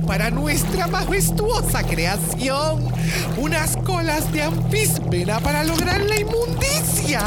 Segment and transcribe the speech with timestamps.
[0.00, 2.88] para nuestra majestuosa creación.
[3.36, 7.26] Unas colas de anfíspera para lograr la inmundicia.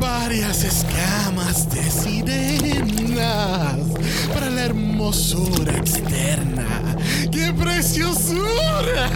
[0.00, 3.78] Varias escamas de sirenas
[4.32, 6.66] para la hermosura externa.
[7.30, 9.10] ¡Qué preciosura!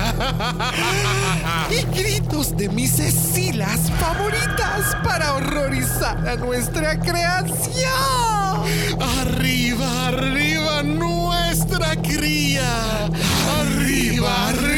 [1.70, 7.54] Y gritos de mis escilas favoritas para horrorizar a nuestra creación.
[9.00, 10.82] Arriba, arriba
[11.78, 13.06] nuestra cría.
[13.60, 14.73] Arriba, arriba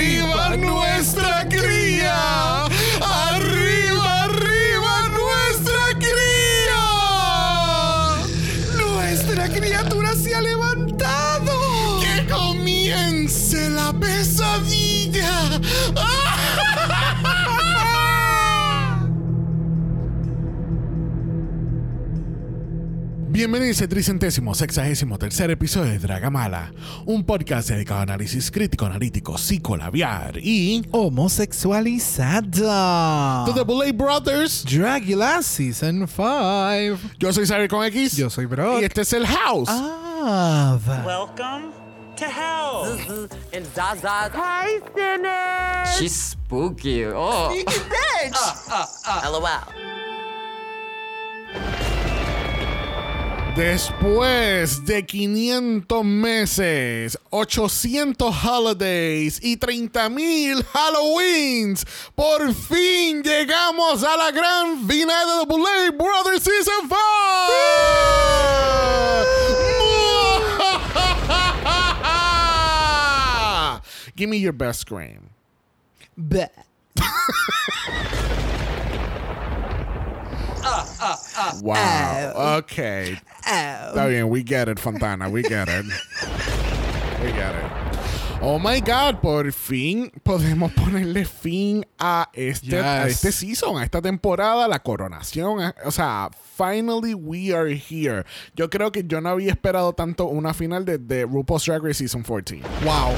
[23.37, 26.73] Bienvenidos al tricentésimo, sexagésimo tercer episodio de Dragamala,
[27.05, 33.45] un podcast dedicado a análisis crítico, analítico, psicolabiar y Homosexualizada.
[33.45, 34.65] To the Bullet Brothers.
[34.65, 36.99] Dragula Season 5.
[37.19, 38.17] Yo soy Xavier con X.
[38.17, 38.81] Yo soy Brock.
[38.81, 39.69] Y este es el House.
[39.71, 41.73] Ah, Welcome
[42.17, 43.29] to hell.
[43.53, 44.31] and Zaza.
[44.33, 45.85] Hi, Sinner.
[45.99, 47.05] She's spooky.
[47.05, 47.53] Oh.
[49.31, 49.45] LOL.
[53.57, 64.87] Después de 500 meses, 800 holidays y 30.000 Halloweens, por fin llegamos a la gran
[64.87, 66.97] final de The Bullet Brothers Season 5!
[74.17, 75.31] Give me your best scream.
[76.15, 76.51] Bleh.
[81.63, 82.57] Wow.
[82.59, 83.19] Okay.
[83.45, 85.85] Está bien, we get it, Fontana, we get it.
[87.23, 87.63] We get it.
[88.43, 93.15] Oh my God, por fin podemos ponerle fin a este, a Yes.
[93.25, 95.63] este season, a esta temporada, la coronación.
[95.63, 98.25] eh, O sea, finally we are here.
[98.55, 101.95] Yo creo que yo no había esperado tanto una final de, de RuPaul's Drag Race
[102.07, 102.61] Season 14.
[102.85, 103.15] Wow.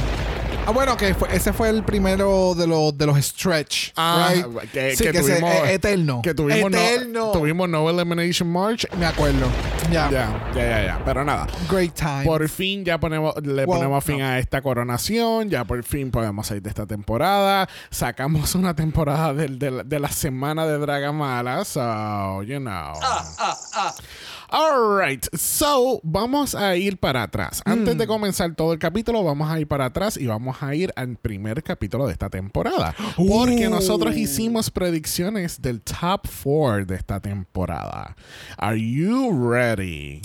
[0.69, 3.91] Ah, bueno, que fue- ese fue el primero de los de los stretch.
[3.97, 4.71] Ah, right?
[4.71, 6.21] que, sí, que que se- tuvimos, eh, eterno.
[6.23, 7.27] Que tuvimos eterno.
[7.29, 8.87] No, tuvimos no Elimination March.
[8.99, 9.47] Me acuerdo.
[9.91, 10.11] Ya.
[10.11, 11.03] Ya, ya, ya, ya.
[11.07, 11.47] Pero nada.
[11.71, 12.25] Great time.
[12.25, 14.27] Por fin ya ponemos, le Well, ponemos fin no.
[14.27, 17.67] a esta coronación, ya por fin podemos salir de esta temporada.
[17.91, 22.93] Sacamos una temporada del- de, la semana de Dragamala, so, you know.
[24.51, 27.61] Alright, so vamos a ir para atrás.
[27.65, 27.99] Antes Mm.
[27.99, 31.17] de comenzar todo el capítulo, vamos a ir para atrás y vamos a ir al
[31.17, 32.95] primer capítulo de esta temporada.
[33.17, 33.71] Porque Uh.
[33.71, 38.17] nosotros hicimos predicciones del top 4 de esta temporada.
[38.57, 40.23] Are you ready?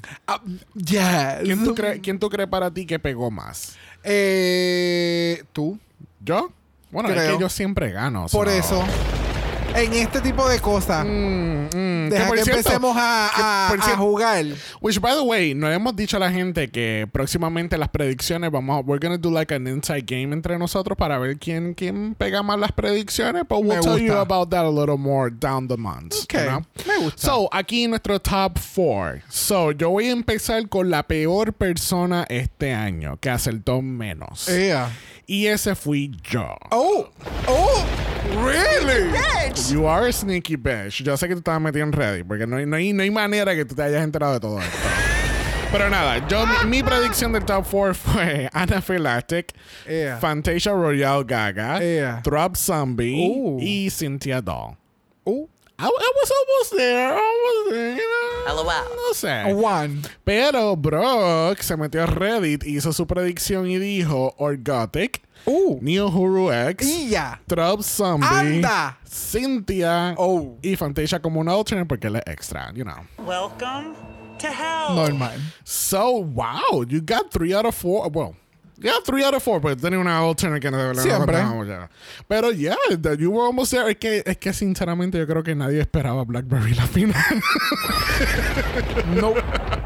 [0.75, 1.41] Yes.
[1.43, 3.75] ¿Quién tú, crees ¿Quién tú crees para ti que pegó más?
[4.03, 5.77] Eh, tú.
[6.21, 6.51] ¿Yo?
[6.91, 7.37] Bueno, es Creo.
[7.37, 8.27] que yo siempre gano.
[8.31, 8.83] Por so- eso.
[9.75, 11.03] En este tipo de cosas.
[11.03, 14.45] Mm, mm, Deja por que cierto, empecemos a, que jugar.
[14.81, 18.77] Which, by the way, no hemos dicho a la gente que próximamente las predicciones vamos
[18.77, 18.79] a...
[18.81, 22.59] We're gonna do like an inside game entre nosotros para ver quién, quién pega más
[22.59, 23.47] las predicciones.
[23.47, 24.21] But we'll Me tell you gusta.
[24.21, 26.23] about that a little more down the months.
[26.23, 26.61] Ok, you know?
[26.87, 27.21] me gusta.
[27.21, 29.23] So, aquí nuestro top 4.
[29.29, 34.45] So, yo voy a empezar con la peor persona este año que acertó menos.
[34.45, 34.91] Yeah.
[35.25, 36.55] Y ese fui yo.
[36.69, 37.07] Oh.
[37.47, 37.83] Oh.
[38.43, 39.11] Really?
[39.69, 41.03] You are a sneaky bitch.
[41.03, 43.11] Yo sé que tú estabas metido en Reddit, porque no hay, no, hay, no hay
[43.11, 44.77] manera que tú te hayas enterado de todo esto.
[45.71, 49.53] Pero nada, yo, mi, predicción del top 4 fue Anaphylactic,
[49.89, 50.17] Yeah.
[50.19, 52.21] Fantasia Royale Gaga, Yeah.
[52.21, 53.57] Throb Zombie Ooh.
[53.59, 54.77] y Cynthia Doll.
[55.83, 58.07] I, I was almost there, almost there, you
[58.47, 58.55] know.
[58.55, 58.65] LOL.
[58.95, 59.53] No sé.
[59.53, 60.01] One.
[60.23, 65.77] Pero Brock se metió a Reddit, hizo su predicción y dijo Orgotic, Uh.
[65.81, 67.41] Neo Huru X, Y ya.
[67.47, 68.97] Throb Zombie, Anda.
[69.05, 70.57] Cynthia Oh.
[70.61, 73.03] y Fantasia como una alternate porque él es extra, you know.
[73.17, 73.93] Welcome
[74.39, 74.95] to hell.
[74.95, 75.33] Normal.
[75.65, 78.07] So, wow, you got three out of four.
[78.09, 78.35] Well,
[78.83, 81.33] yeah, three out of four, pero tenía una alternate que no, no Siempre.
[81.33, 81.89] contábamos ya.
[82.27, 83.89] Pero yeah, that you were almost there.
[83.89, 87.41] Es que, es que sinceramente yo creo que nadie esperaba Blackberry la final.
[89.15, 89.33] No.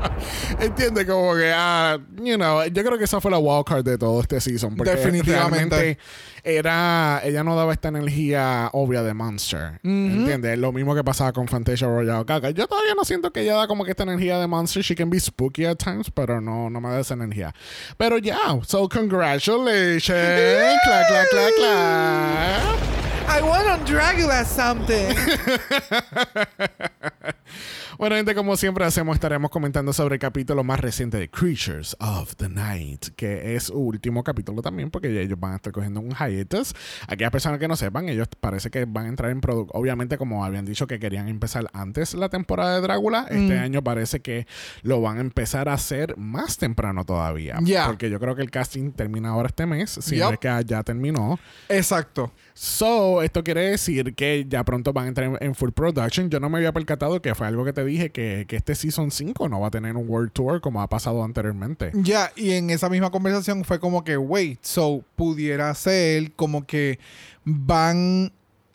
[0.59, 4.21] Entiende como que, ah, you know, yo creo que esa fue la wildcard de todo
[4.21, 4.75] este season.
[4.75, 5.97] Porque Definitivamente.
[6.43, 9.81] Era, ella no daba esta energía obvia de Monster.
[9.83, 10.57] ¿Entiendes?
[10.57, 12.51] Lo mismo que pasaba con Fantasia Royale Gaga.
[12.51, 14.81] Yo todavía no siento que ella da como que esta energía de Monster.
[14.81, 17.53] She can be spooky at times, pero no, no me da esa energía.
[17.97, 20.05] Pero ya, so congratulations.
[20.05, 22.97] clap, clap, clap, clap.
[23.29, 25.13] I want on Dragula something.
[27.97, 32.35] Bueno, gente, como siempre hacemos, estaremos comentando sobre el capítulo más reciente de Creatures of
[32.35, 35.99] the Night, que es su último capítulo también, porque ya ellos van a estar cogiendo
[36.01, 36.75] un hiatus.
[37.07, 39.73] Aquellas personas que no sepan, ellos parece que van a entrar en producto.
[39.73, 44.19] Obviamente, como habían dicho que querían empezar antes la temporada de Drácula, este año parece
[44.19, 44.45] que
[44.83, 47.57] lo van a empezar a hacer más temprano todavía.
[47.63, 47.87] Ya.
[47.87, 50.33] Porque yo creo que el casting termina ahora este mes, si Yup.
[50.33, 51.39] es que ya terminó.
[51.67, 52.31] Exacto.
[52.53, 56.29] So, esto quiere decir que ya pronto van a entrar en, en full production.
[56.29, 59.11] Yo no me había percatado que fue algo que te dije, que, que este Season
[59.11, 61.91] 5 no va a tener un World Tour como ha pasado anteriormente.
[61.95, 66.99] Ya, y en esa misma conversación fue como que, wait, so pudiera ser como que
[67.43, 68.31] van,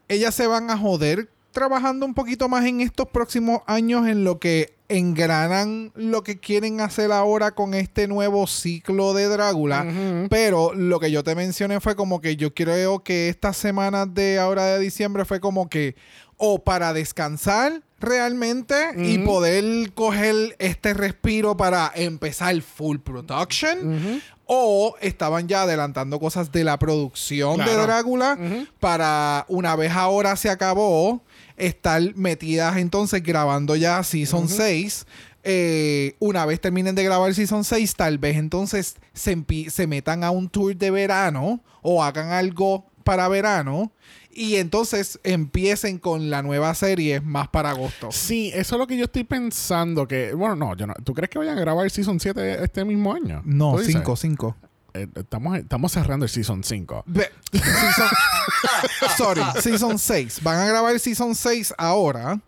[0.09, 4.39] ellas se van a joder trabajando un poquito más en estos próximos años en lo
[4.39, 9.87] que engranan lo que quieren hacer ahora con este nuevo ciclo de Drácula.
[10.29, 14.39] Pero lo que yo te mencioné fue como que yo creo que estas semanas de
[14.39, 15.97] ahora de diciembre fue como que
[16.37, 25.49] o para descansar realmente y poder coger este respiro para empezar full production o estaban
[25.49, 27.75] ya adelantando cosas de la producción de.
[27.77, 28.39] Drácula
[28.81, 31.23] para una vez ahora se acabó
[31.57, 35.07] estar metidas entonces grabando ya Season 6
[35.45, 40.49] eh, una vez terminen de grabar Season 6, tal vez entonces se metan a un
[40.49, 43.93] tour de verano o hagan algo para verano
[44.33, 48.11] y entonces empiecen con la nueva serie más para agosto.
[48.11, 50.09] Sí, eso es lo que yo estoy pensando.
[50.09, 50.95] que Bueno, no, yo no.
[51.05, 53.43] ¿Tú crees que vayan a grabar el Season 7 este mismo año?
[53.45, 53.95] No, ¿Tú dices?
[53.95, 54.57] 5, 5.
[54.95, 57.05] Eh, estamos, estamos cerrando el Season 5.
[57.53, 58.09] Season,
[59.17, 60.41] sorry, Season 6.
[60.43, 62.41] Van a grabar el Season 6 ahora.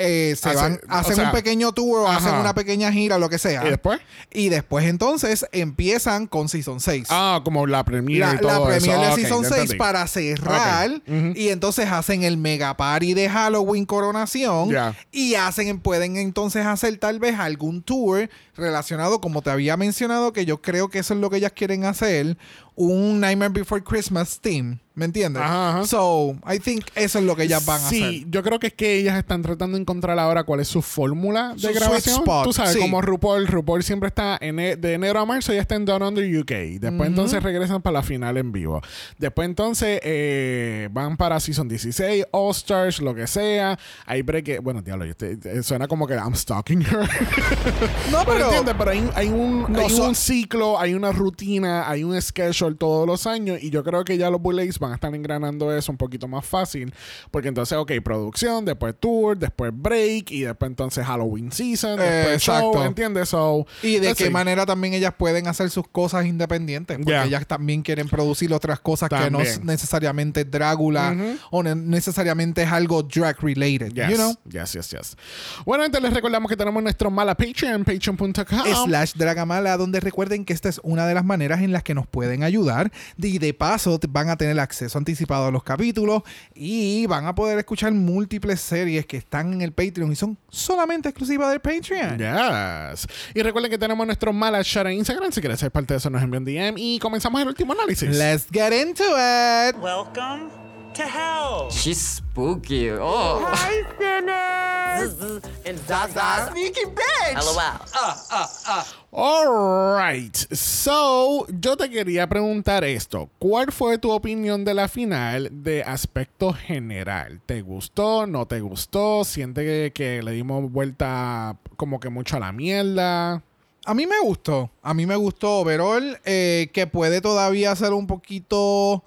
[0.00, 2.16] Eh, se Hace- van, o hacen sea, un pequeño tour o ajá.
[2.18, 3.64] hacen una pequeña gira, lo que sea.
[3.66, 4.00] ¿Y después?
[4.32, 7.06] Y después entonces empiezan con Season 6.
[7.10, 9.16] Ah, como la premiere la, y todo la premier eso.
[9.16, 9.78] de Season ya 6 entendí.
[9.78, 11.02] para cerrar
[11.34, 14.70] y entonces hacen el mega party de Halloween coronación
[15.12, 20.44] y hacen pueden entonces hacer tal vez algún tour relacionado como te había mencionado que
[20.44, 22.36] yo creo que eso es lo que ellas quieren hacer
[22.74, 25.42] un Nightmare Before Christmas theme ¿me entiendes?
[25.42, 25.86] Ajá, ajá.
[25.86, 28.66] so I think eso es lo que ellas van a sí, hacer yo creo que
[28.68, 31.76] es que ellas están tratando de encontrar ahora cuál es su fórmula Su de sweet
[31.80, 32.16] grabación.
[32.18, 32.78] spot, Tú sabes, sí.
[32.78, 36.02] como RuPaul, RuPaul siempre está en e- de enero a marzo ya está en Down
[36.02, 36.78] Under UK.
[36.80, 38.82] Después entonces regresan para la final en vivo.
[39.18, 43.78] Después entonces eh, van para Season 16, All Stars, lo que sea.
[44.04, 46.98] Hay break, bueno, diablo, yo te- eh, suena como que I'm stalking her.
[48.10, 51.12] no Pero pero entiendes, pero hay, hay un, No hay so- un ciclo, hay una
[51.12, 54.89] rutina, hay un schedule todos los años y yo creo que ya los Bullets van
[54.90, 56.92] a estar engranando eso un poquito más fácil
[57.30, 62.72] porque entonces, ok, producción, después tour, después break y después entonces Halloween season, después Exacto.
[62.74, 63.28] show, ¿entiendes?
[63.28, 67.82] So, y de qué manera también ellas pueden hacer sus cosas independientes porque ellas también
[67.82, 69.46] quieren producir otras cosas que no También.
[69.46, 71.14] es necesariamente Drácula
[71.50, 75.16] o ne- necesariamente es algo drag related Yes, you know yes, yes, yes.
[75.64, 78.84] Bueno, entonces les recordamos que tenemos nuestro mala Patreon, patreon.com.
[78.86, 82.06] slash Dragamala, donde recuerden que esta es una de las maneras en las que nos
[82.06, 82.90] pueden ayudar.
[83.18, 86.22] Y de paso van a tener acceso anticipado a los capítulos
[86.54, 91.08] y van a poder escuchar múltiples series que están en el Patreon y son solamente
[91.08, 92.18] exclusivas del Patreon.
[92.18, 93.06] Yes.
[93.34, 95.32] Y recuerden que tenemos nuestro mala chat en Instagram.
[95.32, 98.08] Si quieres ser parte de eso, nos envían un DM y comenzamos el último análisis.
[98.08, 99.76] Let's get into it.
[99.80, 100.59] Welcome
[100.94, 101.70] to hell.
[101.70, 102.90] She's spooky.
[102.90, 103.44] Oh.
[103.46, 105.40] Hi, sinners.
[105.64, 106.50] And Zaza.
[106.52, 107.34] Sneaky bitch.
[107.36, 108.80] LOL.
[109.12, 113.28] Alright, so yo te quería preguntar esto.
[113.38, 117.40] ¿Cuál fue tu opinión de la final de aspecto general?
[117.44, 118.26] ¿Te gustó?
[118.26, 119.24] ¿No te gustó?
[119.24, 123.42] ¿Siente que, que le dimos vuelta como que mucho a la mierda?
[123.84, 124.70] A mí me gustó.
[124.82, 126.20] A mí me gustó overall.
[126.24, 129.02] eh, que puede todavía ser un poquito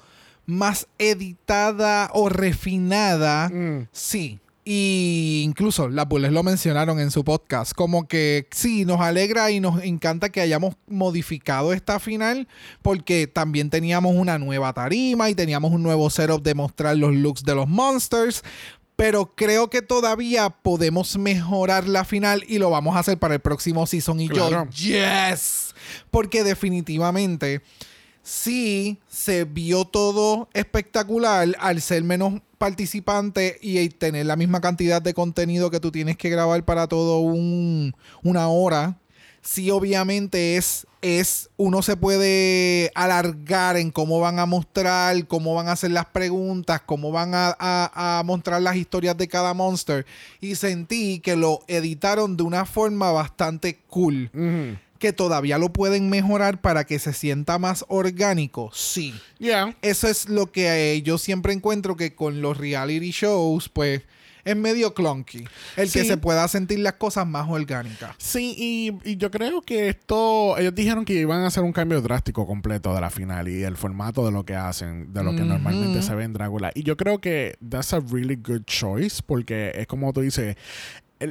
[0.46, 3.50] más editada o refinada.
[3.50, 3.88] Mm.
[3.92, 4.40] Sí.
[4.66, 7.74] Y incluso las Bullets lo mencionaron en su podcast.
[7.74, 12.48] Como que sí, nos alegra y nos encanta que hayamos modificado esta final.
[12.82, 17.44] Porque también teníamos una nueva tarima y teníamos un nuevo setup de mostrar los looks
[17.44, 18.42] de los monsters.
[18.96, 23.42] Pero creo que todavía podemos mejorar la final y lo vamos a hacer para el
[23.42, 24.22] próximo season.
[24.22, 24.70] Y Claro.
[24.72, 24.92] yo,
[25.32, 25.74] yes.
[26.10, 27.62] Porque definitivamente
[28.24, 35.14] sí se vio todo espectacular al ser menos participante y tener la misma cantidad de
[35.14, 38.98] contenido que tú tienes que grabar para todo un, una hora
[39.42, 45.68] sí obviamente es, es, uno se puede alargar en cómo van a mostrar, cómo van
[45.68, 50.06] a hacer las preguntas, cómo van a, a- mostrar las historias de cada monster.
[50.40, 54.32] Y sentí que lo editaron de una forma bastante cool.
[55.04, 58.70] Que todavía lo pueden mejorar para que se sienta más orgánico.
[58.72, 59.14] Sí.
[59.38, 59.76] Yeah.
[59.82, 64.04] Eso es lo que eh, yo siempre encuentro que con los reality shows, pues,
[64.46, 65.44] es medio clunky.
[65.76, 68.16] El que se pueda sentir las cosas más orgánicas.
[68.18, 72.02] Sí, y, y yo creo que esto, ellos dijeron que iban a hacer un cambio
[72.02, 75.42] drástico completo de la final y el formato de lo que hacen, de lo que
[75.42, 76.72] normalmente se ve en Drácula.
[76.76, 80.56] Y yo creo que that's a really good choice porque es como tú dices,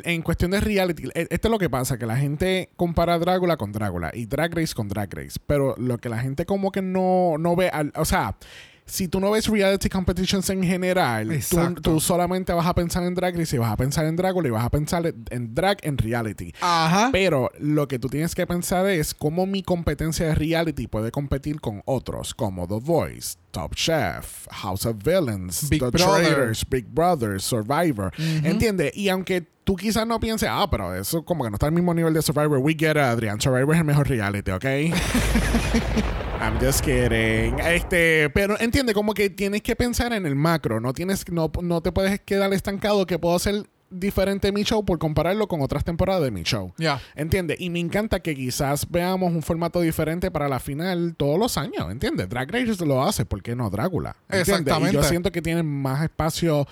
[0.04, 3.56] en cuestión de reality, e- esto es lo que pasa, que la gente compara Drácula
[3.56, 6.82] con Drácula y Drag Race con Drag Race, pero lo que la gente como que
[6.82, 8.37] no, no ve, al- o sea...
[8.84, 13.14] Si tú no ves reality competitions en general, tú, tú solamente vas a pensar en
[13.14, 15.78] Drag Race y vas a pensar en Drácula y vas a pensar en- en drag
[15.82, 16.52] en reality.
[16.61, 17.08] Ajá.
[17.12, 21.61] Pero lo que tú tienes que pensar es cómo mi competencia de reality puede competir
[21.61, 26.25] con otros, como The Voice, Top Chef, House of Villains, Big The Brother.
[26.25, 28.11] Traitors, Big Brother, Survivor.
[28.18, 28.97] ¿Entiendes?
[28.97, 31.94] Y aunque tú quizás no pienses, ah, pero eso como que no está al mismo
[31.94, 33.40] nivel de Survivor, we get it, Adrian.
[33.40, 34.64] Survivor es el mejor reality, ¿ok?
[36.40, 37.61] I'm just kidding.
[37.61, 41.80] Este, pero entiende como que tienes que pensar en el macro, no tienes no, no
[41.82, 46.22] te puedes quedar estancado que puedo hacer diferente mi show por compararlo con otras temporadas
[46.22, 46.72] de mi show.
[46.78, 47.00] Ya.
[47.14, 47.61] ¿Entiendes?
[47.61, 51.90] Y me encanta que quizás veamos un formato diferente para la final todos los años,
[51.90, 52.28] ¿entiendes?
[52.28, 54.16] Drag Race lo hace, ¿por qué no Drácula?
[54.28, 54.49] ¿Entiendes?
[54.49, 54.96] Exactamente.
[54.96, 56.66] Y yo siento que tienen más espacio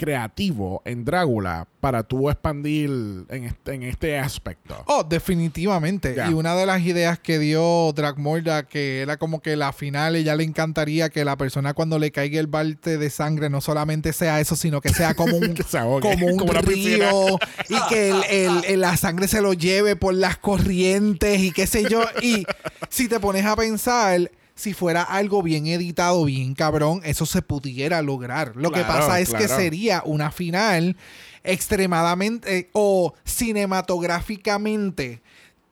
[0.00, 2.88] creativo en Drácula para tú expandir
[3.28, 4.82] en este, en este aspecto.
[4.86, 6.16] Oh, definitivamente.
[6.26, 10.34] Y una de las ideas que dio Dragmorda, que era como que la final, ella
[10.36, 14.40] le encantaría que la persona cuando le caiga el balte de sangre no solamente sea
[14.40, 15.64] eso, sino que sea como un, Que
[16.00, 17.38] como un como río
[17.68, 21.66] y que el- el- el- la sangre se lo lleve por las corrientes y qué
[21.66, 22.02] sé yo.
[22.22, 22.46] Y
[22.88, 24.30] si te pones a pensar...
[24.60, 28.56] Si fuera algo bien editado, bien cabrón, eso se pudiera lograr.
[28.56, 30.96] Lo que pasa es que sería una final
[31.44, 35.22] extremadamente eh, o cinematográficamente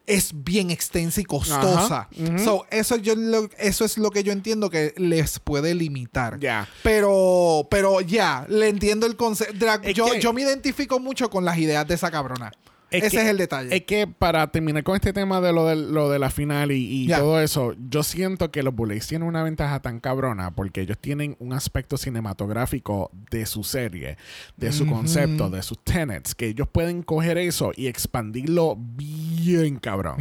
[0.07, 2.09] es bien extensa y costosa.
[2.43, 6.39] So, eso, yo lo- eso es lo que yo entiendo que les puede limitar.
[6.41, 6.67] Ya.
[6.83, 9.67] Pero, pero ya, le entiendo el concepto.
[9.93, 12.51] Yo, que- yo me identifico mucho con las ideas de esa cabrona.
[12.91, 13.77] Es Ese que- es el detalle.
[13.77, 17.07] Es que para terminar con este tema de lo de, lo de la final y,
[17.09, 21.37] todo eso, yo siento que los Bullets tienen una ventaja tan cabrona porque ellos tienen
[21.39, 24.17] un aspecto cinematográfico de su serie,
[24.57, 30.17] de su concepto, de sus tenets, que ellos pueden coger eso y expandirlo bien cabrón.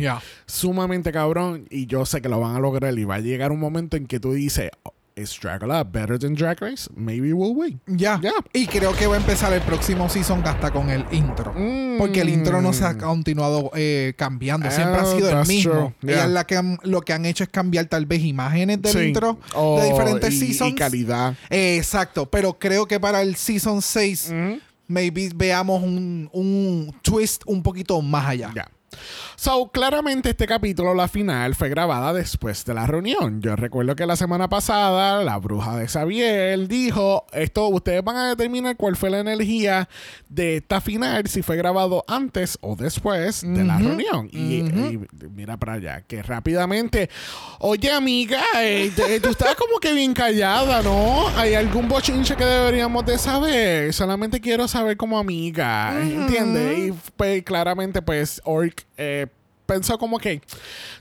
[0.45, 3.59] Sumamente cabrón y yo sé que lo van a lograr y va a llegar un
[3.59, 6.89] momento en que tú dices, oh, ¿is Dracula better than Drag Race?
[6.95, 7.81] Maybe we'll win.
[7.87, 8.19] Ya.
[8.21, 8.31] Ya.
[8.53, 11.53] Y creo que va a empezar el próximo season hasta con el intro.
[11.55, 11.97] Mm.
[11.97, 14.69] Porque el intro no se ha continuado eh, cambiando.
[14.71, 15.93] Siempre ha Ah, sido el mismo.
[16.01, 16.27] Yeah.
[16.27, 18.99] la que han- lo que han hecho es cambiar tal vez imágenes del Sí.
[19.07, 20.71] intro Oh, de diferentes y- seasons.
[20.71, 21.35] Y calidad.
[21.49, 22.29] Eh, exacto.
[22.29, 24.31] Pero creo que para el season 6,
[24.87, 28.53] maybe veamos un, un twist un poquito más allá.
[29.35, 33.41] So, claramente este capítulo, la final, fue grabada después de la reunión.
[33.41, 38.29] Yo recuerdo que la semana pasada la bruja de Xavier dijo, esto ustedes van a
[38.29, 39.87] determinar cuál fue la energía
[40.29, 44.29] de esta final, si fue grabado antes o después de la reunión.
[44.31, 44.99] Y, y
[45.33, 47.09] mira para allá, que rápidamente,
[47.59, 51.27] oye amiga, eh, te- tú estás como que bien callada, ¿no?
[51.37, 53.93] ¿Hay algún bochinche que deberíamos de saber?
[53.93, 56.79] Solamente quiero saber como amiga, ¿entiendes?
[56.79, 59.27] Y pues claramente pues Orc eh,
[59.65, 60.41] pensó como que,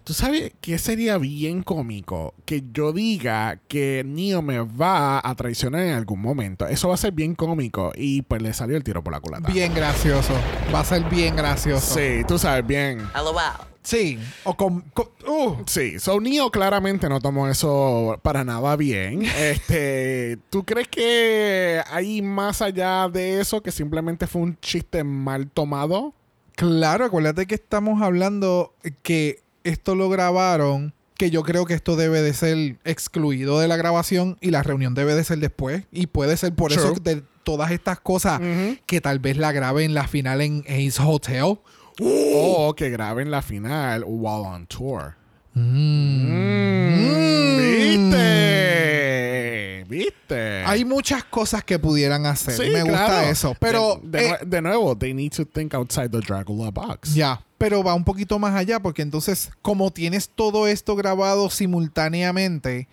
[0.05, 5.83] tú sabes que sería bien cómico que yo diga que Neo me va a traicionar
[5.83, 6.67] en algún momento.
[6.67, 9.51] Eso va a ser bien cómico y pues le salió el tiro por la culata.
[9.53, 10.35] Bien gracioso.
[10.75, 11.95] Va a ser bien gracioso.
[11.95, 12.99] Sí, tú sabes bien.
[13.15, 13.37] LOL.
[13.83, 14.19] Sí.
[14.43, 14.81] O con.
[14.93, 19.23] con- uh, Sí, so Neo claramente no tomó eso para nada bien.
[19.39, 25.49] Este, ¿tú crees que hay más allá de eso que simplemente fue un chiste mal
[25.49, 26.15] tomado?
[26.57, 32.23] Claro, acuérdate que estamos hablando que esto lo grabaron, que yo creo que esto debe
[32.23, 35.85] de ser excluido de la grabación y la reunión debe de ser después.
[35.93, 38.41] Y puede ser por eso de todas estas cosas
[38.87, 41.59] que tal vez la graben la final en Ace Hotel.
[42.01, 45.15] O que graben la final while on tour.
[45.59, 47.57] Mm.
[48.07, 49.85] ¿Viste?
[49.89, 50.65] ¿Viste?
[50.67, 52.55] Hay muchas cosas que pudieran hacer.
[52.55, 53.29] Sí, Me gusta claro.
[53.29, 53.57] eso.
[53.59, 57.15] Pero de, de eh, de nuevo, they need to think outside the Dracula box.
[57.15, 62.89] Ya, pero va un poquito más allá porque entonces como tienes todo esto grabado simultáneamente,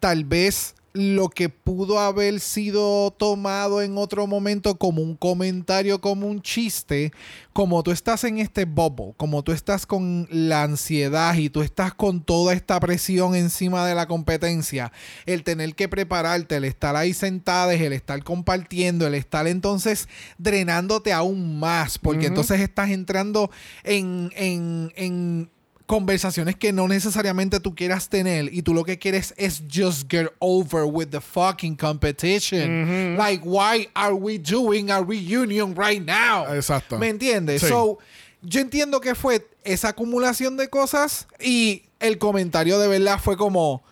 [0.00, 6.26] tal vez lo que pudo haber sido tomado en otro momento como un comentario, como
[6.26, 7.12] un chiste,
[7.52, 11.92] como tú estás en este bubble, como tú estás con la ansiedad y tú estás
[11.94, 14.92] con toda esta presión encima de la competencia,
[15.26, 21.12] el tener que prepararte, el estar ahí sentada, el estar compartiendo, el estar entonces drenándote
[21.12, 23.50] aún más, porque entonces estás entrando
[23.84, 25.50] en, en, en
[25.88, 30.26] conversaciones que no necesariamente tú quieras tener y tú lo que quieres es just get
[30.38, 33.16] over with the fucking competition.
[33.16, 36.44] Like, why are we doing a reunion right now?
[36.54, 36.98] Exacto.
[36.98, 37.62] ¿Me entiendes?
[37.62, 37.68] Sí.
[37.68, 37.98] So,
[38.42, 43.82] yo entiendo que fue esa acumulación de cosas y el comentario de verdad fue como,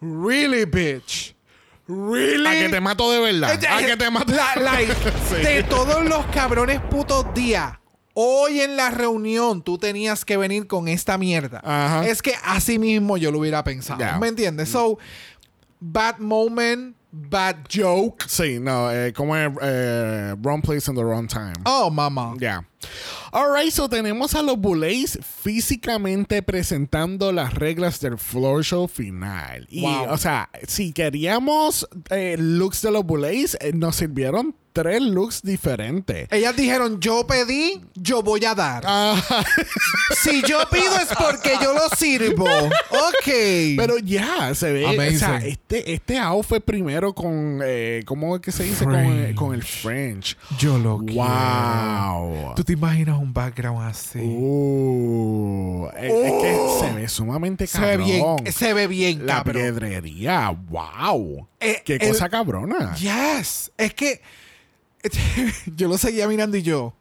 [0.00, 1.34] really, bitch.
[1.86, 2.46] Really?
[2.46, 3.62] A que te mato de verdad.
[3.62, 4.32] Eh, A que te mato.
[4.32, 4.94] la- like,
[5.28, 5.42] Sí.
[5.44, 7.74] De todos los cabrones putos días.
[8.14, 11.60] Hoy en la reunión tú tenías que venir con esta mierda.
[11.64, 12.06] Ajá.
[12.06, 14.18] Es que así mismo yo lo hubiera pensado.
[14.20, 14.68] ¿Me entiendes?
[14.68, 14.98] So,
[15.80, 18.24] bad moment, bad joke.
[18.28, 21.54] Sí, no, eh, como es eh, wrong place in the wrong time.
[21.64, 22.34] Oh, mamá.
[22.38, 22.64] Ya.
[23.32, 29.66] Alright, so tenemos a los Bullets físicamente presentando las reglas del floor show final.
[29.70, 30.06] Y, Wow.
[30.10, 36.26] o sea, si queríamos eh, looks de los Bullets, eh, nos sirvieron tres looks diferentes.
[36.32, 38.82] Ellas dijeron, yo pedí, yo voy a dar.
[38.86, 39.20] Ah,
[40.22, 42.46] Si yo pido es porque yo lo sirvo.
[42.90, 43.26] Ok.
[43.76, 44.86] pero ya, se ve.
[44.86, 45.16] Amazing.
[45.16, 47.60] O sea, este, este outfit primero con.
[47.64, 48.84] Eh, ¿Cómo es que se dice?
[48.84, 50.36] Con, eh, con el French.
[50.58, 52.54] yo lo Wow.
[52.54, 54.18] ¿Tú te imaginas un background así?
[54.20, 58.36] Uh, es, es que se ve sumamente se ve cabrón.
[58.42, 59.54] bien, se ve bien, La cabrón.
[59.62, 61.48] piedrería, wow.
[61.60, 62.94] Eh, Qué el- cosa cabrona.
[62.96, 63.72] Yes.
[63.78, 64.20] Es que
[65.76, 66.94] yo lo seguía mirando y yo.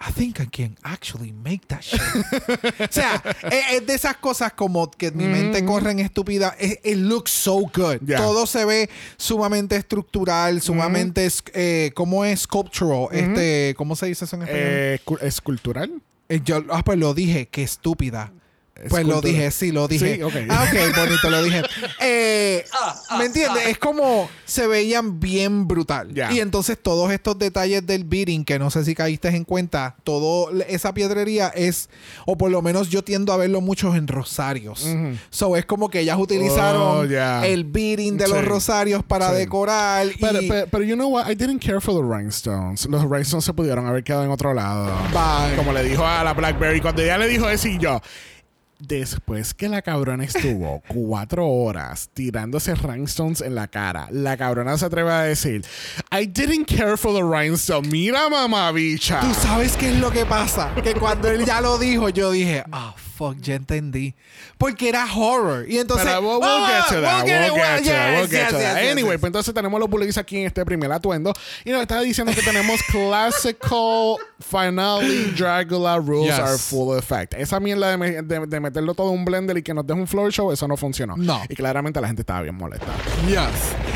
[0.00, 2.00] I think I can actually make that shit.
[2.00, 6.54] o sea, es, es de esas cosas como que mi mente corre en estúpida.
[6.60, 8.00] It, it looks so good.
[8.06, 8.18] Yeah.
[8.18, 12.40] Todo se ve sumamente estructural, sumamente, es- eh, ¿cómo es?
[12.40, 13.08] Sculptural.
[13.12, 14.64] Este, ¿cómo se dice eso en español?
[14.66, 16.02] Eh, cu- ¿Escultural?
[16.28, 18.32] Eh, yo, ah, pues lo dije, qué estúpida.
[18.74, 19.20] Pues lo Escultura.
[19.32, 20.16] dije, sí, lo dije.
[20.16, 20.34] Sí, ok.
[20.50, 21.62] Ah, ok, bonito, lo dije.
[22.00, 22.64] Eh,
[23.18, 23.66] ¿Me entiendes?
[23.68, 26.12] Es como se veían bien brutal.
[26.12, 26.32] Ya.
[26.32, 30.50] Y entonces todos estos detalles del beating, que no sé si caíste en cuenta, todo
[30.68, 31.88] esa piedrería es,
[32.26, 34.86] o por lo menos yo tiendo a verlo muchos en rosarios.
[35.30, 37.46] So es como que ellas utilizaron Oh, ya.
[37.46, 38.32] el beating de Sí.
[38.32, 39.36] los rosarios para Sí.
[39.36, 40.08] decorar.
[40.20, 41.30] Pero, y, pero, pero you know what?
[41.30, 42.86] I didn't care for the rhinestones.
[42.86, 44.92] Los rhinestones se pudieron haber quedado en otro lado.
[45.12, 45.56] Bye.
[45.56, 46.80] Como le dijo a la Blackberry.
[46.80, 48.00] Cuando ella le dijo eso y yo...
[48.86, 54.84] Después que la cabrona estuvo cuatro horas tirándose rhinestones en la cara, la cabrona se
[54.84, 55.64] atreve a decir,
[56.12, 57.88] I didn't care for the rhinestone.
[57.88, 59.20] Mira, mamá bicha.
[59.20, 60.74] Tú sabes qué es lo que pasa.
[60.82, 64.14] Que cuando él ya lo dijo, yo dije, ah, fuck, ya entendí.
[64.58, 65.64] Porque era horror.
[65.68, 66.06] Y entonces.
[66.06, 67.24] Pero we'll, we'll ah, get to that.
[67.24, 68.10] we'll get it, We'll get well, to that.
[68.10, 68.82] We'll yes, get to yes, that.
[68.82, 71.32] yes, Anyway, pues entonces tenemos los bullies aquí en este primer atuendo.
[71.64, 77.34] Y nos está diciendo que tenemos classical finale Dracula rules are full effect.
[77.34, 80.00] Esa mierda de, me- de- de meterlo todo en un blender y que nos deje
[80.00, 81.16] un floor show, eso no funcionó.
[81.16, 81.42] No.
[81.48, 82.86] Y claramente la gente estaba bien molesta.
[83.26, 83.38] Yes.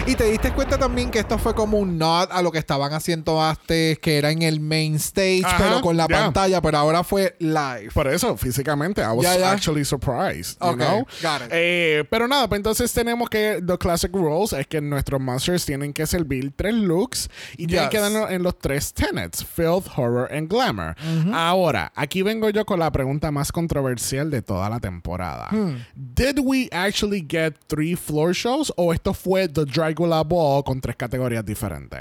[0.07, 2.93] Y te diste cuenta también que esto fue como un nod a lo que estaban
[2.93, 7.05] haciendo antes, que era en el main stage, Ajá, pero con la pantalla, pero ahora
[7.05, 7.91] fue live.
[7.93, 9.51] Por eso, físicamente, I was Ya, ya.
[9.53, 10.59] actually surprised.
[10.61, 11.07] You Ok, know?
[11.23, 11.49] got it.
[11.53, 15.93] Eh, pero nada, pues entonces tenemos que the classic rules es que nuestros monsters tienen
[15.93, 17.91] que servir tres looks y tienen Yes.
[17.91, 20.95] que darnos en los tres tenets: filth, horror and glamour.
[21.33, 25.49] Ahora, aquí vengo yo con la pregunta más controversial de toda la temporada.
[25.51, 25.77] Hmm.
[25.95, 30.97] Did we actually get three floor shows o esto fue the Dracula Ball con tres
[30.97, 32.01] categorías diferentes?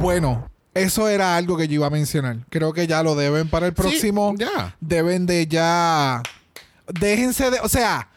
[0.00, 2.38] Bueno, eso era algo que yo iba a mencionar.
[2.50, 4.34] Creo que ya lo deben para el próximo.
[4.36, 4.76] ya.
[4.80, 6.22] Deben de ya.
[6.88, 7.60] Déjense de.
[7.60, 8.08] O sea.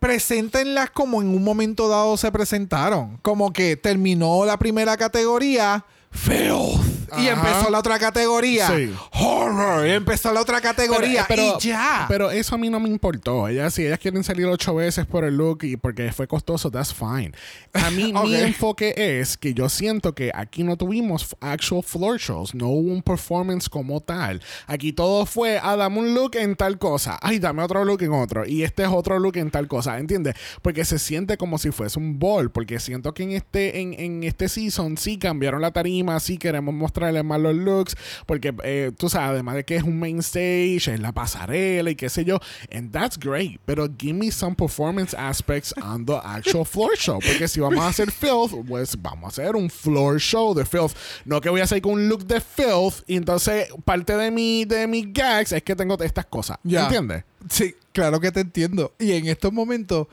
[0.00, 3.18] Preséntenlas como en un momento dado se presentaron.
[3.20, 5.84] Como que terminó la primera categoría.
[6.10, 6.80] Filth.
[7.18, 7.48] Y Ajá.
[7.48, 8.68] empezó la otra categoría.
[8.68, 8.92] Sí.
[9.12, 9.86] Horror.
[9.86, 11.24] Y empezó la otra categoría.
[11.26, 12.04] Pero- y ya.
[12.08, 13.48] Pero eso a mí no me importó.
[13.48, 16.94] Ellas, si ellas quieren salir ocho veces por el look y porque fue costoso, that's
[16.94, 17.32] fine.
[17.72, 18.28] A mí mi Ok.
[18.46, 23.02] enfoque es que yo siento que aquí no tuvimos actual floor shows, no hubo un
[23.02, 24.40] performance como tal.
[24.68, 28.12] Aquí todo fue, ah, dame un look en tal cosa, ay, dame otro look en
[28.12, 30.34] otro, y este es otro look en tal cosa, ¿entiendes?
[30.62, 34.22] Porque se siente como si fuese un ball, porque siento que en este, en, en
[34.24, 39.08] este season sí cambiaron la tarima, sí queremos mostrarle más los looks, porque eh, tú
[39.08, 42.38] sabes, además de que es un main stage, es la pasarela y qué sé yo,
[42.72, 47.48] and that's great, pero give me some performance aspects on the actual floor show, porque
[47.48, 50.92] si vamos a hacer filth, pues vamos a hacer un floor show de filth,
[51.24, 54.64] no que voy a hacer con un look de filth y entonces parte de mi
[54.64, 56.84] de mis gags es que tengo estas cosas, Ya.
[56.84, 57.24] ¿entiendes?
[57.48, 58.92] Sí, claro que te entiendo.
[58.98, 60.06] Y en estos momentos,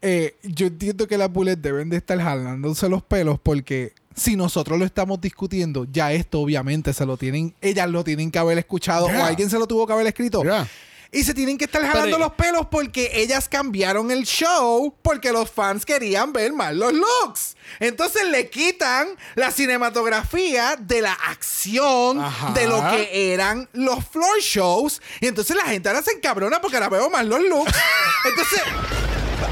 [0.00, 4.78] eh, yo entiendo que las bullets deben de estar jalándose los pelos porque si nosotros
[4.78, 9.08] lo estamos discutiendo, ya esto obviamente se lo tienen, ellas lo tienen que haber escuchado
[9.08, 9.20] Yeah.
[9.20, 10.42] o alguien se lo tuvo que haber escrito.
[10.42, 10.68] Yeah.
[11.14, 15.30] Y se tienen que estar jalando Pero- los pelos porque ellas cambiaron el show porque
[15.30, 17.54] los fans querían ver más los looks.
[17.80, 22.52] Entonces le quitan la cinematografía de la acción Ajá.
[22.52, 25.02] de lo que eran los floor shows.
[25.20, 27.72] Y entonces la gente ahora se encabrona porque ahora veo más los looks.
[28.24, 28.60] Entonces,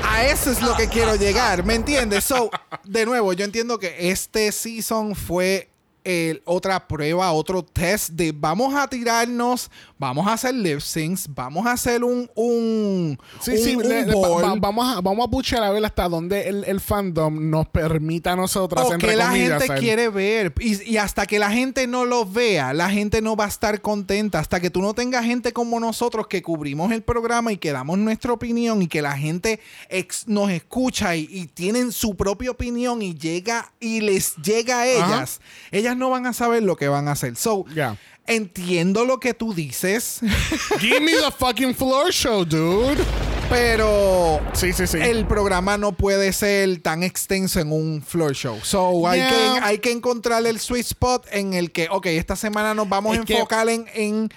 [0.05, 2.24] a eso es lo que quiero llegar, ¿me entiendes?
[2.24, 2.50] So,
[2.85, 5.69] de nuevo, yo entiendo que este season fue
[6.05, 11.67] el- otra prueba, otro test de vamos a tirarnos, vamos a hacer lip syncs, vamos
[11.67, 15.01] a hacer un un, Sí, un- sí, un le- le- ball, va- va- vamos, a,
[15.01, 18.99] vamos a buchear a ver hasta dónde el, el fandom nos permita a nosotros, o
[18.99, 20.53] que la gente hacer- quiere ver.
[20.61, 23.81] Y, y hasta que la gente no lo vea, la gente no va a estar
[23.81, 24.39] contenta.
[24.39, 27.99] Hasta que tú no tengas gente como nosotros que cubrimos el programa y que damos
[27.99, 33.03] nuestra opinión y que la gente ex- nos escucha y, y tienen su propia opinión
[33.03, 37.09] y llega y les llega a ellas, ellas no van a saber lo que van
[37.09, 37.37] a hacer.
[37.37, 37.96] So, Ya.
[38.26, 40.20] entiendo lo que tú dices,
[40.81, 43.03] Give me the fucking floor show, dude.
[43.48, 44.98] pero Sí, sí, sí.
[45.00, 48.59] el programa no puede ser tan extenso en un floor show.
[48.62, 49.29] So, hay, Yeah.
[49.31, 53.14] que, hay que encontrar el sweet spot en el que, ok, esta semana nos vamos
[53.16, 54.29] Es a que- enfocar en, en,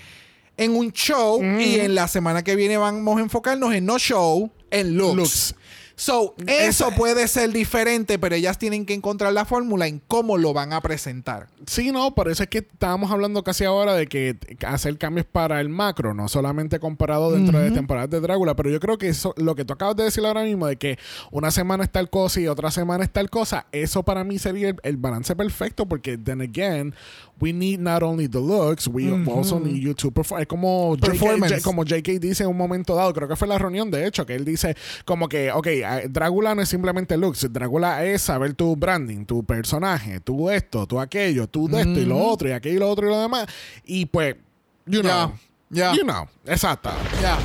[0.57, 4.51] en un show y en la semana que viene vamos a enfocarnos en no show,
[4.71, 5.15] en looks.
[5.15, 5.55] Looks.
[6.03, 10.51] So, eso puede ser diferente, pero ellas tienen que encontrar la fórmula en cómo lo
[10.51, 11.47] van a presentar.
[11.65, 14.35] Sí, no, por eso es que estábamos hablando casi ahora de que
[14.67, 18.81] hacer cambios para el macro, no solamente comparado dentro de temporadas de Drácula, pero yo
[18.81, 20.99] creo que eso, lo que tú acabas de decir ahora mismo, de que
[21.31, 24.71] una semana es tal cosa y otra semana es tal cosa, eso para mí sería
[24.71, 26.93] el, el balance perfecto, porque then again,
[27.39, 30.41] we need not only the looks, we also need you to perform.
[30.41, 33.91] Es como JK, como JK dice en un momento dado, creo que fue la reunión
[33.91, 35.67] de hecho, que él dice como que, ok,
[36.09, 40.99] Drácula no es simplemente looks, Drácula es saber tu branding, tu personaje, tu esto, tu
[40.99, 43.47] aquello, tú de esto y lo otro, y aquello y lo otro y lo demás.
[43.85, 44.35] Y pues,
[44.85, 45.33] you know.
[45.69, 46.91] You know, exacto.
[47.19, 47.37] Ya.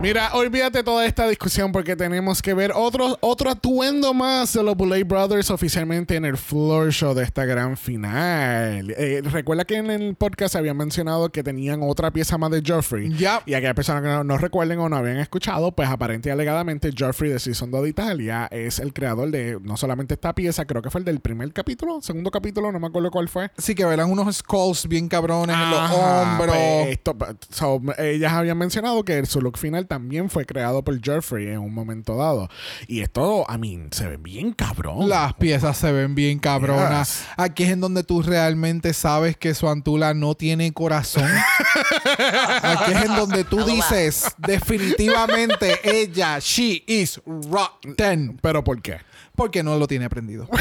[0.00, 4.76] Mira, olvídate toda esta discusión porque tenemos que ver otro, otro atuendo más de los
[4.76, 8.90] Boulay Brothers oficialmente en el floor show de esta gran final.
[8.98, 13.14] Eh, recuerda que en el podcast habían mencionado que tenían otra pieza más de Joffrey.
[13.16, 13.40] Ya.
[13.46, 16.90] Y aquellas personas que no, no recuerden o no habían escuchado, pues aparente y alegadamente
[16.96, 20.82] Joffrey de Season 2 de Italia es el creador de no solamente esta pieza, creo
[20.82, 23.50] que fue el del primer capítulo, segundo capítulo, no me acuerdo cuál fue.
[23.56, 26.54] Sí, que verán unos skulls bien cabrones en los hombros.
[26.56, 27.16] pues, esto-
[27.48, 31.72] so, ellas habían mencionado que su look final también fue creado por Jeffrey en un
[31.72, 32.48] momento dado.
[32.86, 35.08] Y esto, I mean, se ve bien cabrón.
[35.08, 37.20] Las piezas se ven bien cabronas.
[37.20, 37.28] Yes.
[37.36, 41.24] Aquí es en donde tú realmente sabes que su antula no tiene corazón.
[42.62, 48.38] Aquí es en donde tú dices definitivamente ella, she is rotten.
[48.40, 48.98] ¿Pero por qué?
[49.34, 50.48] Porque no lo tiene aprendido.